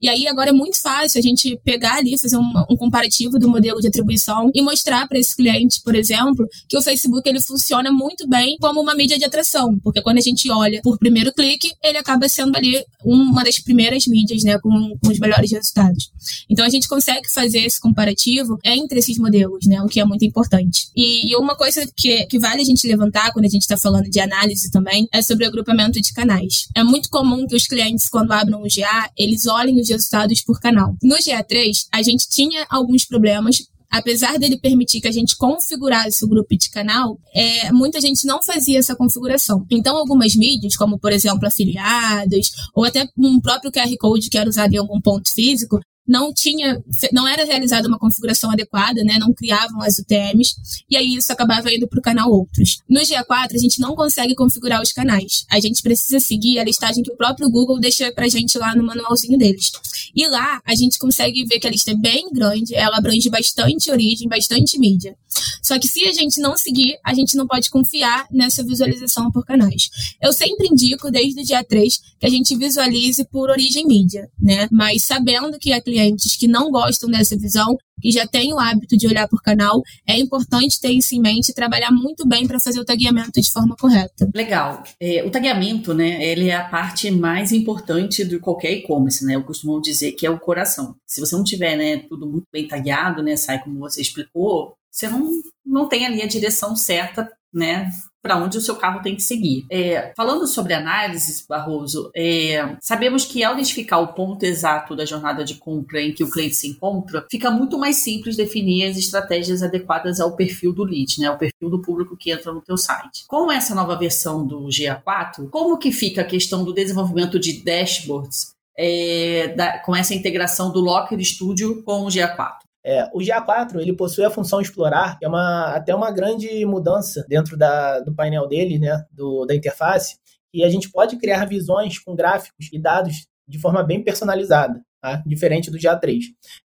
E 0.00 0.08
aí 0.08 0.26
agora 0.26 0.48
é 0.48 0.52
muito 0.52 0.80
fácil 0.80 1.18
a 1.18 1.22
gente 1.22 1.60
pegar 1.64 1.96
ali, 1.96 2.18
fazer 2.18 2.36
um, 2.36 2.50
um 2.70 2.76
comparativo 2.76 3.38
do 3.38 3.48
modelo 3.48 3.80
de 3.80 3.88
atribuição 3.88 4.50
e 4.54 4.62
mostrar 4.62 4.81
para 4.82 5.18
esse 5.18 5.36
cliente, 5.36 5.80
por 5.82 5.94
exemplo, 5.94 6.46
que 6.68 6.76
o 6.76 6.82
Facebook 6.82 7.28
ele 7.28 7.40
funciona 7.40 7.92
muito 7.92 8.28
bem 8.28 8.56
como 8.60 8.80
uma 8.80 8.94
mídia 8.94 9.18
de 9.18 9.24
atração, 9.24 9.78
porque 9.82 10.02
quando 10.02 10.18
a 10.18 10.22
gente 10.22 10.50
olha 10.50 10.80
por 10.82 10.98
primeiro 10.98 11.32
clique, 11.32 11.70
ele 11.82 11.98
acaba 11.98 12.28
sendo 12.28 12.56
ali 12.56 12.84
uma 13.04 13.44
das 13.44 13.58
primeiras 13.58 14.06
mídias, 14.06 14.42
né, 14.42 14.58
com, 14.58 14.96
com 15.02 15.10
os 15.10 15.18
melhores 15.18 15.50
resultados. 15.50 16.10
Então 16.48 16.64
a 16.64 16.68
gente 16.68 16.88
consegue 16.88 17.28
fazer 17.30 17.60
esse 17.60 17.80
comparativo 17.80 18.58
entre 18.64 18.98
esses 18.98 19.18
modelos, 19.18 19.66
né, 19.66 19.80
o 19.82 19.88
que 19.88 20.00
é 20.00 20.04
muito 20.04 20.24
importante. 20.24 20.88
E, 20.96 21.30
e 21.30 21.36
uma 21.36 21.56
coisa 21.56 21.86
que, 21.96 22.26
que 22.26 22.38
vale 22.38 22.62
a 22.62 22.64
gente 22.64 22.86
levantar 22.86 23.32
quando 23.32 23.46
a 23.46 23.48
gente 23.48 23.62
está 23.62 23.76
falando 23.76 24.08
de 24.08 24.20
análise 24.20 24.70
também 24.70 25.08
é 25.12 25.22
sobre 25.22 25.44
o 25.44 25.48
agrupamento 25.48 26.00
de 26.00 26.12
canais. 26.12 26.68
É 26.74 26.82
muito 26.82 27.08
comum 27.08 27.46
que 27.46 27.56
os 27.56 27.66
clientes, 27.66 28.08
quando 28.08 28.32
abrem 28.32 28.56
o 28.56 28.62
GA, 28.62 29.10
eles 29.16 29.46
olhem 29.46 29.80
os 29.80 29.88
resultados 29.88 30.40
por 30.42 30.60
canal. 30.60 30.96
No 31.02 31.16
GA3, 31.16 31.86
a 31.92 32.02
gente 32.02 32.28
tinha 32.28 32.66
alguns 32.70 33.04
problemas 33.04 33.56
apesar 33.92 34.38
dele 34.38 34.58
permitir 34.58 35.02
que 35.02 35.08
a 35.08 35.12
gente 35.12 35.36
configurasse 35.36 36.24
o 36.24 36.28
grupo 36.28 36.56
de 36.56 36.70
canal, 36.70 37.18
é, 37.34 37.70
muita 37.70 38.00
gente 38.00 38.26
não 38.26 38.42
fazia 38.42 38.78
essa 38.78 38.96
configuração. 38.96 39.66
Então, 39.70 39.96
algumas 39.96 40.34
mídias, 40.34 40.74
como 40.74 40.98
por 40.98 41.12
exemplo 41.12 41.46
afiliados, 41.46 42.50
ou 42.74 42.84
até 42.84 43.06
um 43.18 43.38
próprio 43.38 43.70
QR 43.70 43.94
Code 43.98 44.30
que 44.30 44.38
era 44.38 44.48
usado 44.48 44.72
em 44.72 44.78
algum 44.78 45.00
ponto 45.00 45.30
físico, 45.30 45.78
não 46.06 46.32
tinha, 46.32 46.82
não 47.12 47.26
era 47.26 47.44
realizada 47.44 47.88
uma 47.88 47.98
configuração 47.98 48.50
adequada, 48.50 49.02
né? 49.04 49.18
Não 49.18 49.32
criavam 49.32 49.80
as 49.82 49.98
UTMs 49.98 50.54
e 50.90 50.96
aí 50.96 51.14
isso 51.14 51.32
acabava 51.32 51.72
indo 51.72 51.86
para 51.86 51.98
o 51.98 52.02
canal 52.02 52.30
outros. 52.30 52.80
No 52.88 53.00
GA4 53.00 53.54
a 53.54 53.58
gente 53.58 53.80
não 53.80 53.94
consegue 53.94 54.34
configurar 54.34 54.82
os 54.82 54.92
canais. 54.92 55.44
A 55.50 55.60
gente 55.60 55.82
precisa 55.82 56.18
seguir 56.20 56.58
a 56.58 56.64
listagem 56.64 57.02
que 57.02 57.12
o 57.12 57.16
próprio 57.16 57.50
Google 57.50 57.78
deixa 57.78 58.12
para 58.12 58.28
gente 58.28 58.58
lá 58.58 58.74
no 58.74 58.84
manualzinho 58.84 59.38
deles. 59.38 59.70
E 60.14 60.26
lá 60.28 60.60
a 60.64 60.74
gente 60.74 60.98
consegue 60.98 61.44
ver 61.44 61.58
que 61.58 61.66
a 61.66 61.70
lista 61.70 61.92
é 61.92 61.96
bem 61.96 62.30
grande, 62.32 62.74
ela 62.74 62.98
abrange 62.98 63.30
bastante 63.30 63.90
origem, 63.90 64.28
bastante 64.28 64.78
mídia. 64.78 65.16
Só 65.62 65.78
que 65.78 65.86
se 65.86 66.04
a 66.04 66.12
gente 66.12 66.40
não 66.40 66.56
seguir, 66.56 66.98
a 67.04 67.14
gente 67.14 67.36
não 67.36 67.46
pode 67.46 67.70
confiar 67.70 68.26
nessa 68.30 68.62
visualização 68.64 69.30
por 69.30 69.44
canais. 69.44 69.88
Eu 70.20 70.32
sempre 70.32 70.68
indico, 70.68 71.10
desde 71.10 71.40
o 71.40 71.44
dia 71.44 71.64
3, 71.64 72.00
que 72.18 72.26
a 72.26 72.28
gente 72.28 72.56
visualize 72.56 73.24
por 73.26 73.48
origem 73.48 73.86
mídia, 73.86 74.28
né? 74.40 74.68
Mas 74.70 75.04
sabendo 75.04 75.58
que 75.58 75.72
há 75.72 75.80
clientes 75.92 76.36
que 76.36 76.48
não 76.48 76.70
gostam 76.70 77.10
dessa 77.10 77.36
visão, 77.36 77.76
que 78.00 78.10
já 78.10 78.26
têm 78.26 78.52
o 78.52 78.58
hábito 78.58 78.96
de 78.96 79.06
olhar 79.06 79.28
por 79.28 79.42
canal, 79.42 79.82
é 80.08 80.18
importante 80.18 80.80
ter 80.80 80.90
isso 80.90 81.14
em 81.14 81.20
mente 81.20 81.50
e 81.50 81.54
trabalhar 81.54 81.90
muito 81.92 82.26
bem 82.26 82.46
para 82.46 82.58
fazer 82.58 82.80
o 82.80 82.84
tagueamento 82.84 83.40
de 83.40 83.52
forma 83.52 83.76
correta. 83.78 84.28
Legal. 84.34 84.82
É, 84.98 85.22
o 85.24 85.30
tagueamento, 85.30 85.92
né, 85.92 86.24
ele 86.24 86.48
é 86.48 86.56
a 86.56 86.64
parte 86.64 87.10
mais 87.10 87.52
importante 87.52 88.24
de 88.24 88.38
qualquer 88.38 88.72
e-commerce, 88.72 89.24
né? 89.24 89.36
Eu 89.36 89.44
costumo 89.44 89.80
dizer 89.80 90.12
que 90.12 90.26
é 90.26 90.30
o 90.30 90.40
coração. 90.40 90.96
Se 91.06 91.20
você 91.20 91.36
não 91.36 91.44
tiver, 91.44 91.76
né, 91.76 91.98
tudo 92.08 92.26
muito 92.26 92.46
bem 92.52 92.66
tagueado, 92.66 93.22
né, 93.22 93.36
sai 93.36 93.62
como 93.62 93.78
você 93.78 94.00
explicou, 94.00 94.74
você 94.90 95.08
não, 95.08 95.30
não 95.64 95.88
tem 95.88 96.06
ali 96.06 96.22
a 96.22 96.26
direção 96.26 96.74
certa, 96.74 97.30
né, 97.52 97.90
para 98.22 98.36
onde 98.36 98.56
o 98.56 98.60
seu 98.60 98.76
carro 98.76 99.02
tem 99.02 99.16
que 99.16 99.22
seguir. 99.22 99.66
É, 99.68 100.12
falando 100.16 100.46
sobre 100.46 100.72
análises, 100.72 101.44
Barroso, 101.46 102.10
é, 102.14 102.76
sabemos 102.80 103.24
que 103.24 103.42
ao 103.42 103.54
identificar 103.54 103.98
o 103.98 104.14
ponto 104.14 104.44
exato 104.44 104.94
da 104.94 105.04
jornada 105.04 105.44
de 105.44 105.56
compra 105.56 106.00
em 106.00 106.12
que 106.12 106.22
o 106.22 106.30
cliente 106.30 106.54
se 106.54 106.68
encontra, 106.68 107.26
fica 107.30 107.50
muito 107.50 107.76
mais 107.76 107.96
simples 107.96 108.36
definir 108.36 108.88
as 108.88 108.96
estratégias 108.96 109.62
adequadas 109.62 110.20
ao 110.20 110.36
perfil 110.36 110.72
do 110.72 110.84
lead, 110.84 111.20
né, 111.20 111.26
ao 111.26 111.36
perfil 111.36 111.68
do 111.68 111.82
público 111.82 112.16
que 112.16 112.30
entra 112.30 112.52
no 112.52 112.60
teu 112.60 112.76
site. 112.76 113.24
Com 113.26 113.50
essa 113.50 113.74
nova 113.74 113.96
versão 113.96 114.46
do 114.46 114.66
GA4, 114.68 115.50
como 115.50 115.78
que 115.78 115.90
fica 115.90 116.20
a 116.20 116.24
questão 116.24 116.64
do 116.64 116.72
desenvolvimento 116.72 117.38
de 117.38 117.64
dashboards 117.64 118.54
é, 118.78 119.48
da, 119.56 119.78
com 119.78 119.94
essa 119.94 120.14
integração 120.14 120.72
do 120.72 120.80
Locker 120.80 121.18
Studio 121.24 121.82
com 121.82 122.02
o 122.02 122.06
GA4? 122.06 122.62
É, 122.84 123.04
o 123.12 123.18
GA4 123.18 123.80
ele 123.80 123.94
possui 123.94 124.24
a 124.24 124.30
função 124.30 124.60
explorar, 124.60 125.18
que 125.18 125.24
é 125.24 125.28
uma, 125.28 125.74
até 125.74 125.94
uma 125.94 126.10
grande 126.10 126.64
mudança 126.66 127.24
dentro 127.28 127.56
da, 127.56 128.00
do 128.00 128.14
painel 128.14 128.48
dele, 128.48 128.78
né, 128.78 129.04
do, 129.12 129.46
da 129.46 129.54
interface, 129.54 130.16
e 130.52 130.64
a 130.64 130.68
gente 130.68 130.90
pode 130.90 131.16
criar 131.16 131.44
visões 131.46 131.98
com 131.98 132.14
gráficos 132.14 132.68
e 132.72 132.78
dados 132.78 133.26
de 133.48 133.58
forma 133.58 133.82
bem 133.82 134.02
personalizada. 134.02 134.80
Tá? 135.00 135.20
diferente 135.26 135.68
do 135.68 135.78
GA3. 135.78 136.20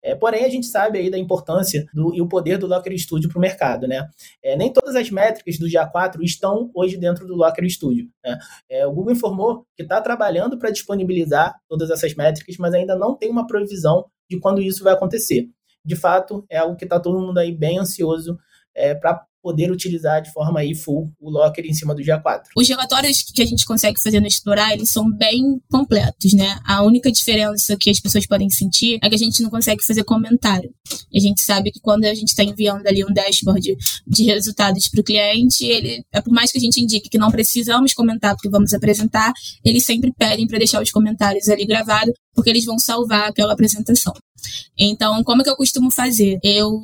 É, 0.03 0.13
porém, 0.13 0.43
a 0.43 0.49
gente 0.49 0.65
sabe 0.65 0.99
aí 0.99 1.09
da 1.09 1.17
importância 1.17 1.85
do, 1.93 2.13
e 2.13 2.21
o 2.21 2.27
poder 2.27 2.57
do 2.57 2.67
Locker 2.67 2.91
Studio 2.99 3.29
para 3.29 3.37
o 3.37 3.41
mercado. 3.41 3.87
Né? 3.87 4.05
É, 4.43 4.57
nem 4.57 4.73
todas 4.73 4.93
as 4.93 5.09
métricas 5.09 5.57
do 5.57 5.67
GA4 5.67 6.17
estão 6.21 6.69
hoje 6.75 6.97
dentro 6.97 7.25
do 7.25 7.33
Locker 7.33 7.65
Studio. 7.69 8.09
Né? 8.21 8.37
É, 8.69 8.85
o 8.85 8.91
Google 8.91 9.13
informou 9.13 9.65
que 9.73 9.83
está 9.83 10.01
trabalhando 10.01 10.59
para 10.59 10.69
disponibilizar 10.69 11.55
todas 11.69 11.89
essas 11.89 12.13
métricas, 12.13 12.57
mas 12.59 12.73
ainda 12.73 12.97
não 12.97 13.15
tem 13.15 13.29
uma 13.29 13.47
previsão 13.47 14.05
de 14.29 14.37
quando 14.37 14.61
isso 14.61 14.83
vai 14.83 14.91
acontecer 14.91 15.49
de 15.85 15.95
fato, 15.95 16.45
é 16.49 16.57
algo 16.57 16.75
que 16.75 16.85
está 16.85 16.99
todo 16.99 17.19
mundo 17.19 17.37
aí 17.37 17.55
bem 17.55 17.77
ansioso 17.79 18.37
é, 18.73 18.93
para 18.95 19.25
poder 19.45 19.71
utilizar 19.71 20.23
de 20.23 20.33
forma 20.33 20.59
aí 20.59 20.73
full 20.73 21.13
o 21.21 21.29
Locker 21.29 21.63
em 21.67 21.73
cima 21.73 21.93
do 21.93 22.01
GA4. 22.01 22.45
Os 22.57 22.67
relatórios 22.67 23.21
que 23.21 23.43
a 23.43 23.45
gente 23.45 23.63
consegue 23.63 24.01
fazer 24.01 24.19
no 24.19 24.25
Explorar, 24.25 24.73
eles 24.73 24.89
são 24.89 25.07
bem 25.07 25.61
completos, 25.69 26.33
né? 26.33 26.59
A 26.65 26.81
única 26.81 27.11
diferença 27.11 27.77
que 27.77 27.91
as 27.91 27.99
pessoas 27.99 28.25
podem 28.25 28.49
sentir 28.49 28.97
é 29.03 29.07
que 29.07 29.13
a 29.13 29.19
gente 29.19 29.43
não 29.43 29.51
consegue 29.51 29.85
fazer 29.85 30.03
comentário. 30.03 30.73
A 31.15 31.19
gente 31.19 31.41
sabe 31.41 31.71
que 31.71 31.79
quando 31.79 32.05
a 32.05 32.15
gente 32.15 32.29
está 32.29 32.43
enviando 32.43 32.87
ali 32.87 33.05
um 33.05 33.13
dashboard 33.13 33.77
de 34.07 34.23
resultados 34.23 34.89
para 34.89 35.01
o 35.01 35.03
cliente, 35.03 35.63
ele, 35.63 36.03
é 36.11 36.21
por 36.21 36.33
mais 36.33 36.51
que 36.51 36.57
a 36.57 36.61
gente 36.61 36.81
indique 36.81 37.07
que 37.07 37.19
não 37.19 37.29
precisamos 37.29 37.93
comentar 37.93 38.33
porque 38.33 38.49
vamos 38.49 38.73
apresentar, 38.73 39.31
eles 39.63 39.85
sempre 39.85 40.11
pedem 40.17 40.47
para 40.47 40.57
deixar 40.57 40.81
os 40.81 40.89
comentários 40.89 41.49
ali 41.49 41.67
gravados, 41.67 42.15
porque 42.33 42.49
eles 42.49 42.65
vão 42.65 42.79
salvar 42.79 43.29
aquela 43.29 43.53
apresentação. 43.53 44.13
Então, 44.77 45.23
como 45.23 45.41
é 45.41 45.43
que 45.43 45.49
eu 45.49 45.55
costumo 45.55 45.89
fazer? 45.89 46.39
Eu 46.43 46.81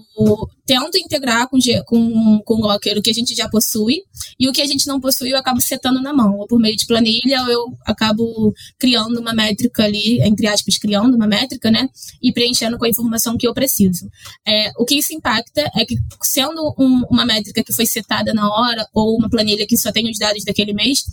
tento 0.66 0.98
integrar 0.98 1.50
com, 1.50 1.58
com, 1.86 2.40
com 2.46 2.54
o 2.56 2.62
Locker 2.62 2.98
o 2.98 3.02
que 3.02 3.10
a 3.10 3.14
gente 3.14 3.36
já 3.36 3.50
possui 3.50 4.04
e 4.40 4.48
o 4.48 4.54
que 4.54 4.62
a 4.62 4.66
gente 4.66 4.88
não 4.88 5.02
possui 5.02 5.32
eu 5.32 5.38
acabo 5.38 5.60
setando 5.60 6.02
na 6.02 6.14
mão, 6.14 6.38
ou 6.38 6.48
por 6.48 6.60
meio 6.60 6.76
de 6.76 6.86
planilha, 6.86 7.42
ou 7.42 7.50
eu 7.50 7.66
acabo 7.86 8.54
criando 8.80 9.20
uma 9.20 9.34
métrica 9.34 9.84
ali, 9.84 10.22
entre 10.22 10.48
aspas, 10.48 10.78
criando 10.78 11.16
uma 11.16 11.28
métrica, 11.28 11.70
né? 11.70 11.90
E 12.22 12.32
preenchendo 12.32 12.78
com 12.78 12.86
a 12.86 12.90
informação 12.90 13.38
que 13.38 13.48
eu 13.48 13.54
preciso. 13.54 14.10
É, 14.48 14.72
o 14.78 14.86
que 14.86 14.96
isso 14.96 15.14
impacta 15.14 15.70
é 15.76 15.86
que, 15.86 15.96
sendo 16.24 16.74
um, 16.80 17.04
uma 17.10 17.26
métrica 17.26 17.64
que 17.64 17.74
foi 17.74 17.86
setada 17.86 18.34
na 18.34 18.50
hora, 18.50 18.86
ou 18.94 19.18
uma 19.18 19.30
planilha 19.30 19.66
que 19.68 19.78
só 19.78 19.92
tem 19.92 20.10
os 20.10 20.18
dados 20.18 20.44
daquele 20.46 20.74
mês, 20.74 21.04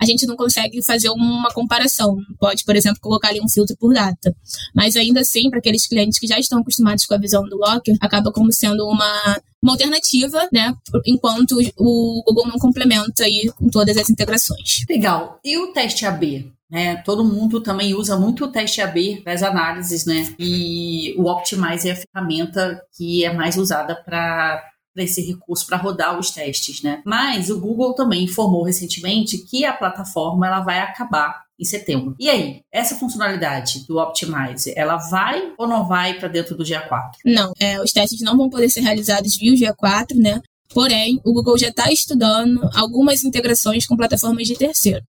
a 0.00 0.04
gente 0.04 0.26
não 0.26 0.36
consegue 0.36 0.84
fazer 0.84 1.08
uma 1.10 1.50
comparação. 1.52 2.16
Pode, 2.38 2.64
por 2.64 2.76
exemplo, 2.76 3.00
colocar 3.00 3.28
ali 3.28 3.40
um 3.40 3.48
filtro 3.48 3.76
por 3.78 3.94
data. 3.94 4.34
Mas 4.74 4.96
ainda 4.96 5.20
assim, 5.20 5.48
para 5.48 5.58
aqueles 5.58 5.85
clientes 5.86 6.18
que 6.18 6.26
já 6.26 6.38
estão 6.38 6.60
acostumados 6.60 7.04
com 7.06 7.14
a 7.14 7.18
visão 7.18 7.42
do 7.44 7.56
Locker, 7.56 7.96
acaba 8.00 8.32
como 8.32 8.52
sendo 8.52 8.86
uma, 8.86 9.40
uma 9.62 9.72
alternativa, 9.72 10.48
né? 10.52 10.74
Enquanto 11.06 11.56
o 11.76 12.22
Google 12.26 12.48
não 12.48 12.58
complementa 12.58 13.24
aí 13.24 13.50
com 13.56 13.68
todas 13.68 13.96
as 13.96 14.10
integrações. 14.10 14.84
Legal. 14.88 15.40
E 15.44 15.58
o 15.58 15.72
teste 15.72 16.06
AB? 16.06 16.52
Né? 16.68 16.96
Todo 16.96 17.24
mundo 17.24 17.60
também 17.60 17.94
usa 17.94 18.18
muito 18.18 18.44
o 18.44 18.48
teste 18.48 18.80
AB 18.80 19.20
para 19.22 19.32
as 19.32 19.42
análises, 19.42 20.04
né? 20.04 20.34
E 20.38 21.14
o 21.16 21.30
Optimize 21.30 21.88
é 21.88 21.92
a 21.92 21.96
ferramenta 21.96 22.82
que 22.96 23.24
é 23.24 23.32
mais 23.32 23.56
usada 23.56 23.94
para 23.94 24.62
esse 24.96 25.20
recurso 25.22 25.66
para 25.66 25.76
rodar 25.76 26.18
os 26.18 26.30
testes, 26.30 26.82
né? 26.82 27.02
Mas 27.04 27.50
o 27.50 27.60
Google 27.60 27.94
também 27.94 28.24
informou 28.24 28.64
recentemente 28.64 29.38
que 29.38 29.64
a 29.64 29.72
plataforma 29.72 30.46
ela 30.46 30.60
vai 30.60 30.80
acabar 30.80 31.45
em 31.58 31.64
setembro. 31.64 32.14
E 32.18 32.28
aí, 32.28 32.60
essa 32.70 32.96
funcionalidade 32.96 33.86
do 33.86 33.98
Optimize, 33.98 34.72
ela 34.76 34.96
vai 34.96 35.52
ou 35.58 35.66
não 35.66 35.86
vai 35.86 36.18
para 36.18 36.28
dentro 36.28 36.56
do 36.56 36.64
GA4? 36.64 37.10
Não, 37.24 37.52
é, 37.58 37.80
os 37.80 37.92
testes 37.92 38.20
não 38.20 38.36
vão 38.36 38.50
poder 38.50 38.68
ser 38.68 38.80
realizados 38.80 39.36
via 39.36 39.52
o 39.52 39.56
GA4, 39.56 40.14
né? 40.16 40.40
Porém, 40.68 41.20
o 41.24 41.32
Google 41.32 41.56
já 41.56 41.68
está 41.68 41.90
estudando 41.90 42.60
algumas 42.74 43.24
integrações 43.24 43.86
com 43.86 43.96
plataformas 43.96 44.46
de 44.46 44.56
terceiro. 44.56 45.02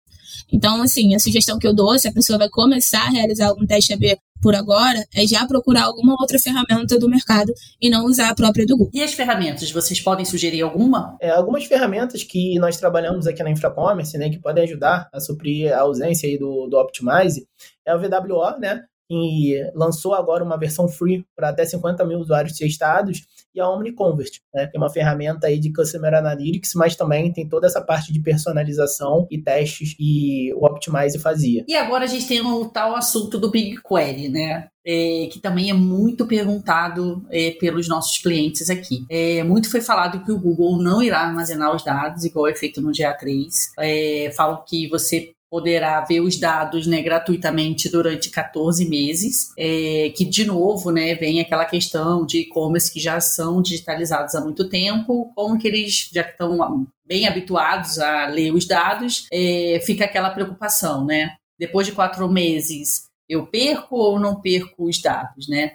Então, 0.51 0.81
assim, 0.81 1.13
a 1.13 1.19
sugestão 1.19 1.59
que 1.59 1.67
eu 1.67 1.73
dou, 1.73 1.97
se 1.99 2.07
a 2.07 2.13
pessoa 2.13 2.39
vai 2.39 2.49
começar 2.49 3.01
a 3.01 3.09
realizar 3.09 3.47
algum 3.47 3.65
teste 3.65 3.93
AB 3.93 4.17
por 4.41 4.55
agora, 4.55 5.03
é 5.15 5.25
já 5.25 5.45
procurar 5.47 5.85
alguma 5.85 6.15
outra 6.19 6.39
ferramenta 6.39 6.97
do 6.99 7.09
mercado 7.09 7.53
e 7.81 7.89
não 7.89 8.05
usar 8.05 8.29
a 8.29 8.35
própria 8.35 8.65
do 8.65 8.77
Google. 8.77 8.91
E 8.93 9.01
as 9.01 9.13
ferramentas, 9.13 9.71
vocês 9.71 9.99
podem 9.99 10.25
sugerir 10.25 10.61
alguma? 10.61 11.17
É, 11.21 11.29
algumas 11.29 11.65
ferramentas 11.65 12.23
que 12.23 12.57
nós 12.59 12.77
trabalhamos 12.77 13.27
aqui 13.27 13.43
na 13.43 13.51
Infracommerce, 13.51 14.17
né, 14.17 14.29
que 14.29 14.39
podem 14.39 14.63
ajudar 14.63 15.09
a 15.13 15.19
suprir 15.19 15.73
a 15.73 15.81
ausência 15.81 16.27
aí 16.27 16.37
do, 16.37 16.67
do 16.67 16.77
Optimize, 16.77 17.47
é 17.85 17.95
o 17.95 17.99
VWO, 17.99 18.59
né, 18.59 18.83
e 19.09 19.55
lançou 19.73 20.13
agora 20.13 20.43
uma 20.43 20.57
versão 20.57 20.87
free 20.87 21.25
para 21.35 21.49
até 21.49 21.65
50 21.65 22.05
mil 22.05 22.19
usuários 22.19 22.57
testados, 22.57 23.25
e 23.57 23.59
a 23.59 23.67
OmniConvert, 23.69 24.39
né, 24.53 24.67
que 24.67 24.77
é 24.77 24.79
uma 24.79 24.89
ferramenta 24.89 25.47
aí 25.47 25.59
de 25.59 25.73
Customer 25.73 26.13
Analytics, 26.13 26.73
mas 26.75 26.95
também 26.95 27.33
tem 27.33 27.49
toda 27.49 27.65
essa 27.65 27.81
parte 27.81 28.13
de 28.13 28.19
personalização 28.19 29.27
e 29.31 29.41
testes 29.41 29.95
e 29.99 30.53
o 30.53 30.65
Optimize 30.65 31.17
fazia. 31.17 31.65
E 31.67 31.75
agora 31.75 32.03
a 32.03 32.07
gente 32.07 32.27
tem 32.27 32.39
o 32.41 32.65
tal 32.65 32.95
assunto 32.95 33.39
do 33.39 33.49
BigQuery, 33.49 34.29
né? 34.29 34.67
É, 34.85 35.27
que 35.29 35.39
também 35.39 35.69
é 35.69 35.73
muito 35.73 36.25
perguntado 36.25 37.25
é, 37.29 37.51
pelos 37.51 37.89
nossos 37.89 38.19
clientes 38.19 38.69
aqui. 38.69 39.05
É, 39.09 39.43
muito 39.43 39.69
foi 39.69 39.81
falado 39.81 40.23
que 40.23 40.31
o 40.31 40.39
Google 40.39 40.81
não 40.81 41.01
irá 41.01 41.21
armazenar 41.21 41.75
os 41.75 41.83
dados, 41.83 42.23
igual 42.23 42.47
é 42.47 42.55
feito 42.55 42.79
no 42.79 42.91
GA3. 42.91 43.47
É, 43.79 44.31
falam 44.33 44.63
que 44.65 44.87
você 44.87 45.33
poderá 45.49 46.01
ver 46.01 46.21
os 46.21 46.39
dados 46.39 46.85
né, 46.85 47.01
gratuitamente 47.01 47.89
durante 47.89 48.29
14 48.29 48.87
meses, 48.87 49.53
é, 49.57 50.11
que 50.15 50.25
de 50.25 50.45
novo 50.45 50.91
né, 50.91 51.15
vem 51.15 51.39
aquela 51.39 51.65
questão 51.65 52.25
de 52.25 52.39
e-commerce 52.39 52.91
que 52.91 52.99
já 52.99 53.19
são 53.19 53.61
digitalizados 53.61 54.35
há 54.35 54.41
muito 54.41 54.69
tempo, 54.69 55.31
como 55.35 55.57
que 55.57 55.67
eles 55.67 56.09
já 56.13 56.21
estão 56.21 56.85
bem 57.05 57.27
habituados 57.27 57.97
a 57.99 58.27
ler 58.27 58.53
os 58.53 58.65
dados, 58.65 59.27
é, 59.31 59.79
fica 59.85 60.05
aquela 60.05 60.29
preocupação, 60.29 61.05
né? 61.05 61.35
Depois 61.57 61.87
de 61.87 61.93
quatro 61.93 62.27
meses, 62.29 63.07
eu 63.29 63.47
perco 63.47 63.95
ou 63.95 64.19
não 64.19 64.39
perco 64.39 64.85
os 64.85 65.01
dados, 65.01 65.47
né? 65.47 65.73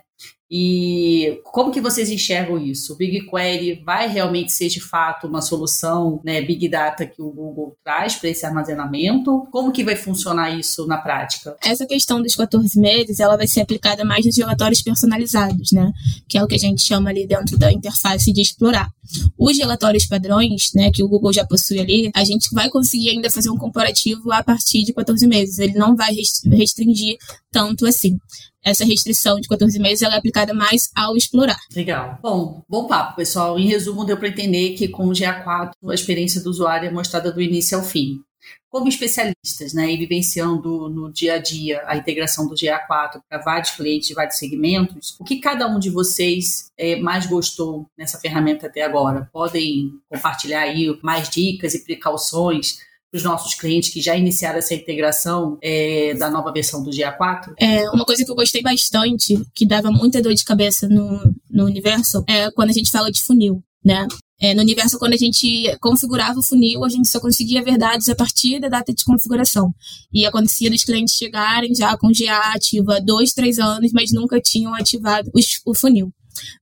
E 0.54 1.40
como 1.44 1.72
que 1.72 1.80
vocês 1.80 2.10
enxergam 2.10 2.58
isso? 2.58 2.92
O 2.92 2.96
BigQuery 2.96 3.82
vai 3.86 4.06
realmente 4.06 4.52
ser 4.52 4.68
de 4.68 4.82
fato 4.82 5.26
uma 5.26 5.40
solução, 5.40 6.20
né, 6.22 6.42
Big 6.42 6.68
Data 6.68 7.06
que 7.06 7.22
o 7.22 7.30
Google 7.30 7.74
traz 7.82 8.16
para 8.16 8.28
esse 8.28 8.44
armazenamento? 8.44 9.48
Como 9.50 9.72
que 9.72 9.82
vai 9.82 9.96
funcionar 9.96 10.50
isso 10.50 10.86
na 10.86 10.98
prática? 10.98 11.56
Essa 11.64 11.86
questão 11.86 12.20
dos 12.20 12.36
14 12.36 12.78
meses, 12.78 13.18
ela 13.18 13.34
vai 13.34 13.46
ser 13.46 13.62
aplicada 13.62 14.04
mais 14.04 14.26
nos 14.26 14.36
relatórios 14.36 14.82
personalizados, 14.82 15.72
né? 15.72 15.90
Que 16.28 16.36
é 16.36 16.44
o 16.44 16.46
que 16.46 16.56
a 16.56 16.58
gente 16.58 16.82
chama 16.82 17.08
ali 17.08 17.26
dentro 17.26 17.56
da 17.56 17.72
interface 17.72 18.30
de 18.30 18.42
explorar. 18.42 18.90
Os 19.38 19.56
relatórios 19.56 20.04
padrões, 20.04 20.70
né, 20.74 20.90
que 20.90 21.02
o 21.02 21.08
Google 21.08 21.32
já 21.32 21.46
possui 21.46 21.80
ali, 21.80 22.10
a 22.14 22.24
gente 22.24 22.50
vai 22.52 22.68
conseguir 22.68 23.08
ainda 23.08 23.30
fazer 23.30 23.48
um 23.48 23.56
comparativo 23.56 24.30
a 24.30 24.42
partir 24.44 24.84
de 24.84 24.92
14 24.92 25.26
meses. 25.26 25.58
Ele 25.58 25.78
não 25.78 25.96
vai 25.96 26.14
restringir 26.50 27.16
tanto 27.50 27.86
assim 27.86 28.18
essa 28.64 28.84
restrição 28.84 29.40
de 29.40 29.48
14 29.48 29.78
meses 29.78 30.02
ela 30.02 30.14
é 30.14 30.18
aplicada 30.18 30.54
mais 30.54 30.90
ao 30.94 31.16
explorar. 31.16 31.58
Legal. 31.74 32.18
Bom, 32.22 32.62
bom 32.68 32.86
papo, 32.86 33.16
pessoal. 33.16 33.58
Em 33.58 33.66
resumo, 33.66 34.04
deu 34.04 34.16
para 34.16 34.28
entender 34.28 34.74
que 34.74 34.88
com 34.88 35.06
o 35.06 35.12
GA4 35.12 35.72
a 35.88 35.94
experiência 35.94 36.40
do 36.40 36.50
usuário 36.50 36.88
é 36.88 36.92
mostrada 36.92 37.32
do 37.32 37.40
início 37.40 37.76
ao 37.76 37.84
fim. 37.84 38.20
como 38.68 38.88
especialistas, 38.88 39.74
né, 39.74 39.92
e 39.92 39.98
vivenciando 39.98 40.88
no 40.88 41.12
dia 41.12 41.34
a 41.34 41.38
dia 41.38 41.82
a 41.86 41.94
integração 41.94 42.48
do 42.48 42.54
GA4 42.54 43.20
para 43.28 43.38
vários 43.44 43.72
clientes 43.72 44.14
vários 44.14 44.38
segmentos, 44.38 45.14
o 45.20 45.24
que 45.24 45.40
cada 45.40 45.68
um 45.68 45.78
de 45.78 45.90
vocês 45.90 46.70
é, 46.78 46.96
mais 46.96 47.26
gostou 47.26 47.86
nessa 47.98 48.18
ferramenta 48.18 48.66
até 48.66 48.82
agora? 48.82 49.28
Podem 49.30 49.92
compartilhar 50.08 50.62
aí 50.62 50.98
mais 51.02 51.28
dicas 51.28 51.74
e 51.74 51.84
precauções 51.84 52.78
para 53.12 53.18
os 53.18 53.24
nossos 53.24 53.54
clientes 53.54 53.90
que 53.90 54.00
já 54.00 54.16
iniciaram 54.16 54.58
essa 54.58 54.74
integração 54.74 55.58
é, 55.62 56.14
da 56.14 56.30
nova 56.30 56.50
versão 56.50 56.82
do 56.82 56.90
GA4? 56.90 57.52
É, 57.58 57.90
uma 57.90 58.06
coisa 58.06 58.24
que 58.24 58.30
eu 58.30 58.34
gostei 58.34 58.62
bastante, 58.62 59.38
que 59.54 59.66
dava 59.66 59.90
muita 59.90 60.22
dor 60.22 60.32
de 60.32 60.42
cabeça 60.42 60.88
no, 60.88 61.20
no 61.50 61.66
universo, 61.66 62.24
é 62.26 62.50
quando 62.50 62.70
a 62.70 62.72
gente 62.72 62.90
fala 62.90 63.12
de 63.12 63.22
funil, 63.22 63.62
né? 63.84 64.08
É, 64.40 64.54
no 64.54 64.62
universo, 64.62 64.98
quando 64.98 65.12
a 65.12 65.16
gente 65.16 65.76
configurava 65.78 66.40
o 66.40 66.42
funil, 66.42 66.84
a 66.84 66.88
gente 66.88 67.08
só 67.08 67.20
conseguia 67.20 67.62
ver 67.62 67.78
dados 67.78 68.08
a 68.08 68.14
partir 68.14 68.58
da 68.58 68.68
data 68.68 68.92
de 68.92 69.04
configuração. 69.04 69.72
E 70.12 70.26
acontecia 70.26 70.68
dos 70.68 70.82
clientes 70.82 71.14
chegarem 71.14 71.72
já 71.74 71.96
com 71.96 72.08
GA 72.08 72.52
ativa 72.54 72.96
há 72.96 72.98
dois, 73.00 73.32
três 73.32 73.58
anos, 73.60 73.92
mas 73.92 74.10
nunca 74.10 74.40
tinham 74.40 74.74
ativado 74.74 75.30
os, 75.32 75.60
o 75.64 75.74
funil. 75.74 76.12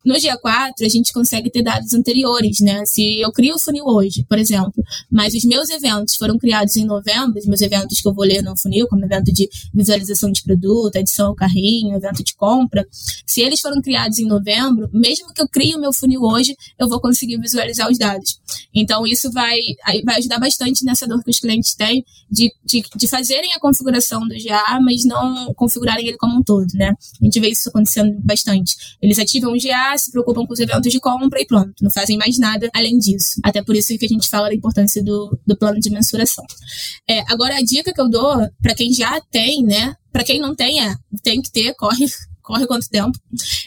No 0.04 0.18
dia 0.18 0.36
4, 0.36 0.84
a 0.84 0.88
gente 0.88 1.12
consegue 1.12 1.50
ter 1.50 1.62
dados 1.62 1.92
anteriores, 1.92 2.60
né? 2.60 2.84
Se 2.86 3.20
eu 3.20 3.30
crio 3.32 3.54
o 3.54 3.58
funil 3.58 3.84
hoje, 3.86 4.24
por 4.28 4.38
exemplo, 4.38 4.82
mas 5.10 5.34
os 5.34 5.44
meus 5.44 5.68
eventos 5.70 6.16
foram 6.16 6.38
criados 6.38 6.76
em 6.76 6.84
novembro, 6.84 7.38
os 7.38 7.46
meus 7.46 7.60
eventos 7.60 8.00
que 8.00 8.08
eu 8.08 8.14
vou 8.14 8.24
ler 8.24 8.42
no 8.42 8.56
funil, 8.56 8.86
como 8.88 9.04
evento 9.04 9.32
de 9.32 9.48
visualização 9.74 10.32
de 10.32 10.42
produto, 10.42 10.96
adição 10.96 11.28
ao 11.28 11.34
carrinho, 11.34 11.96
evento 11.96 12.24
de 12.24 12.34
compra, 12.34 12.86
se 13.26 13.40
eles 13.40 13.60
foram 13.60 13.80
criados 13.80 14.18
em 14.18 14.26
novembro, 14.26 14.88
mesmo 14.92 15.32
que 15.32 15.42
eu 15.42 15.48
crie 15.48 15.74
o 15.74 15.80
meu 15.80 15.92
funil 15.92 16.22
hoje, 16.22 16.56
eu 16.78 16.88
vou 16.88 17.00
conseguir 17.00 17.38
visualizar 17.38 17.90
os 17.90 17.98
dados. 17.98 18.38
Então, 18.74 19.06
isso 19.06 19.30
vai, 19.30 19.58
vai 20.04 20.16
ajudar 20.16 20.38
bastante 20.38 20.84
nessa 20.84 21.06
dor 21.06 21.22
que 21.22 21.30
os 21.30 21.38
clientes 21.38 21.74
têm 21.74 22.04
de, 22.30 22.52
de, 22.64 22.82
de 22.96 23.08
fazerem 23.08 23.52
a 23.54 23.60
configuração 23.60 24.26
do 24.26 24.34
GA, 24.34 24.80
mas 24.80 25.04
não 25.04 25.52
configurarem 25.54 26.06
ele 26.06 26.16
como 26.16 26.38
um 26.38 26.42
todo, 26.42 26.66
né? 26.74 26.94
A 27.20 27.24
gente 27.24 27.40
vê 27.40 27.48
isso 27.48 27.68
acontecendo 27.68 28.18
bastante. 28.20 28.76
Eles 29.02 29.18
ativam 29.18 29.54
GA, 29.60 29.96
se 29.96 30.10
preocupam 30.10 30.46
com 30.46 30.52
os 30.52 30.60
eventos 30.60 30.90
de 30.90 31.00
compra 31.00 31.40
e 31.40 31.46
pronto, 31.46 31.72
não 31.80 31.90
fazem 31.90 32.16
mais 32.16 32.38
nada 32.38 32.68
além 32.74 32.98
disso. 32.98 33.40
Até 33.44 33.62
por 33.62 33.76
isso 33.76 33.96
que 33.98 34.04
a 34.04 34.08
gente 34.08 34.28
fala 34.28 34.48
da 34.48 34.54
importância 34.54 35.02
do, 35.02 35.38
do 35.46 35.56
plano 35.56 35.78
de 35.78 35.90
mensuração. 35.90 36.44
É, 37.08 37.20
agora, 37.32 37.56
a 37.56 37.62
dica 37.62 37.92
que 37.92 38.00
eu 38.00 38.08
dou 38.08 38.36
para 38.62 38.74
quem 38.74 38.92
já 38.92 39.20
tem, 39.30 39.62
né? 39.62 39.94
Para 40.12 40.24
quem 40.24 40.40
não 40.40 40.54
tem, 40.54 40.84
é, 40.84 40.94
tem 41.22 41.40
que 41.40 41.52
ter, 41.52 41.74
corre 41.74 42.06
corre 42.50 42.66
quanto 42.66 42.88
tempo. 42.88 43.16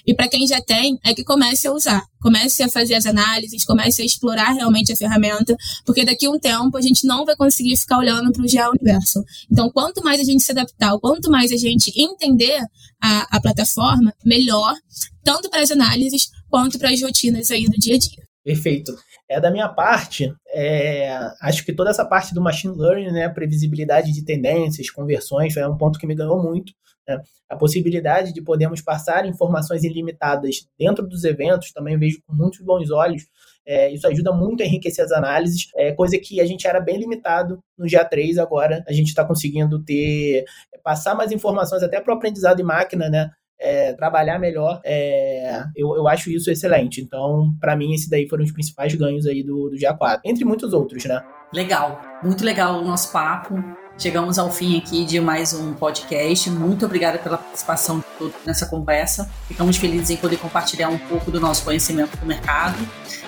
E 0.06 0.14
para 0.14 0.28
quem 0.28 0.46
já 0.46 0.62
tem, 0.62 1.00
é 1.06 1.14
que 1.14 1.24
comece 1.24 1.66
a 1.68 1.72
usar, 1.72 2.04
comece 2.22 2.62
a 2.62 2.70
fazer 2.70 2.96
as 2.96 3.06
análises, 3.06 3.64
comece 3.64 4.02
a 4.02 4.06
explorar 4.06 4.52
realmente 4.52 4.92
a 4.92 4.96
ferramenta, 4.96 5.56
porque 5.86 6.04
daqui 6.04 6.26
a 6.26 6.30
um 6.30 6.38
tempo 6.38 6.78
a 6.78 6.82
gente 6.82 7.08
não 7.08 7.24
vai 7.24 7.36
conseguir 7.38 7.78
ficar 7.78 7.98
olhando 7.98 8.32
para 8.34 8.44
o 8.44 8.46
GA 8.46 8.70
Universal. 8.70 9.24
Então, 9.50 9.72
quanto 9.72 10.04
mais 10.04 10.20
a 10.20 10.24
gente 10.24 10.44
se 10.44 10.52
adaptar, 10.52 10.98
quanto 11.00 11.32
mais 11.32 11.52
a 11.54 11.58
gente 11.58 11.94
entender 11.96 12.60
a, 13.02 13.38
a 13.38 13.42
plataforma, 13.42 14.14
melhor, 14.26 14.76
tanto 15.24 15.50
para 15.50 15.62
as 15.62 15.72
análises 15.72 16.28
quanto 16.50 16.78
para 16.78 16.90
as 16.90 17.02
rotinas 17.02 17.50
aí 17.50 17.64
do 17.66 17.78
dia 17.78 17.96
a 17.96 18.00
dia. 18.00 18.24
Perfeito. 18.44 18.94
É 19.34 19.40
da 19.40 19.52
minha 19.52 19.68
parte, 19.68 20.34
é, 20.50 21.10
acho 21.42 21.66
que 21.66 21.74
toda 21.74 21.90
essa 21.90 22.06
parte 22.06 22.34
do 22.34 22.42
machine 22.42 22.78
learning, 22.78 23.12
né, 23.12 23.30
previsibilidade 23.30 24.12
de 24.12 24.24
tendências, 24.24 24.90
conversões, 24.90 25.54
foi 25.54 25.66
um 25.68 25.78
ponto 25.78 25.98
que 25.98 26.08
me 26.08 26.16
ganhou 26.16 26.42
muito. 26.42 26.74
Né? 27.08 27.20
A 27.50 27.56
possibilidade 27.56 28.32
de 28.32 28.42
podermos 28.42 28.82
passar 28.82 29.26
informações 29.26 29.84
ilimitadas 29.84 30.68
dentro 30.78 31.08
dos 31.08 31.24
eventos 31.24 31.72
também 31.72 31.98
vejo 31.98 32.22
com 32.26 32.34
muitos 32.34 32.62
bons 32.62 32.90
olhos. 32.92 33.24
É, 33.66 33.92
isso 33.92 34.08
ajuda 34.08 34.32
muito 34.32 34.62
a 34.62 34.66
enriquecer 34.66 35.04
as 35.04 35.12
análises, 35.12 35.70
é, 35.76 35.94
coisa 35.94 36.18
que 36.20 36.42
a 36.42 36.46
gente 36.46 36.68
era 36.68 36.82
bem 36.82 36.98
limitado 36.98 37.64
no 37.78 37.86
GA3, 37.86 38.38
agora 38.38 38.84
a 38.88 38.92
gente 38.92 39.08
está 39.08 39.24
conseguindo 39.24 39.82
ter 39.84 40.44
passar 40.84 41.16
mais 41.16 41.32
informações 41.32 41.82
até 41.82 42.00
para 42.02 42.14
o 42.14 42.18
aprendizado 42.18 42.60
em 42.60 42.64
máquina, 42.64 43.10
né? 43.10 43.32
É, 43.60 43.94
trabalhar 43.94 44.40
melhor, 44.40 44.82
é, 44.84 45.64
eu, 45.76 45.96
eu 45.96 46.08
acho 46.08 46.30
isso 46.30 46.52
excelente. 46.52 47.00
Então, 47.00 47.56
para 47.62 47.78
mim, 47.78 47.94
esse 47.94 48.10
daí 48.10 48.28
foram 48.28 48.44
os 48.44 48.52
principais 48.52 48.94
ganhos 48.94 49.26
aí 49.26 49.42
do, 49.42 49.70
do 49.70 49.78
GA4, 49.78 50.20
entre 50.26 50.44
muitos 50.44 50.74
outros, 50.74 51.06
né? 51.06 51.24
Legal, 51.54 52.02
muito 52.24 52.44
legal 52.44 52.82
o 52.82 52.84
nosso 52.84 53.12
papo. 53.12 53.56
Chegamos 53.98 54.40
ao 54.40 54.52
fim 54.52 54.78
aqui 54.78 55.06
de 55.06 55.20
mais 55.22 55.54
um 55.54 55.74
podcast. 55.74 56.50
Muito 56.50 56.86
obrigada 56.86 57.20
pela 57.20 57.38
participação 57.38 58.00
de 58.00 58.06
todos 58.18 58.36
nessa 58.44 58.66
conversa. 58.66 59.30
Ficamos 59.48 59.78
felizes 59.78 60.10
em 60.10 60.18
poder 60.18 60.38
compartilhar 60.38 60.90
um 60.90 60.98
pouco 60.98 61.30
do 61.30 61.40
nosso 61.40 61.64
conhecimento 61.64 62.18
do 62.18 62.26
mercado. 62.26 62.78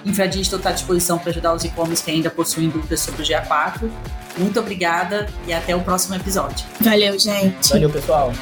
Infradigital 0.04 0.58
está 0.58 0.70
à 0.72 0.74
disposição 0.74 1.20
para 1.20 1.30
ajudar 1.30 1.54
os 1.54 1.64
e-commerce 1.64 2.04
que 2.04 2.12
ainda 2.12 2.32
possuem 2.32 2.70
dúvidas 2.70 3.00
sobre 3.00 3.22
o 3.22 3.26
GA4. 3.26 3.90
Muito 4.38 4.60
obrigada 4.60 5.28
e 5.48 5.54
até 5.54 5.76
o 5.76 5.82
próximo 5.82 6.16
episódio. 6.16 6.66
Valeu, 6.82 7.18
gente. 7.20 7.70
Valeu, 7.70 7.90
pessoal. 7.90 8.34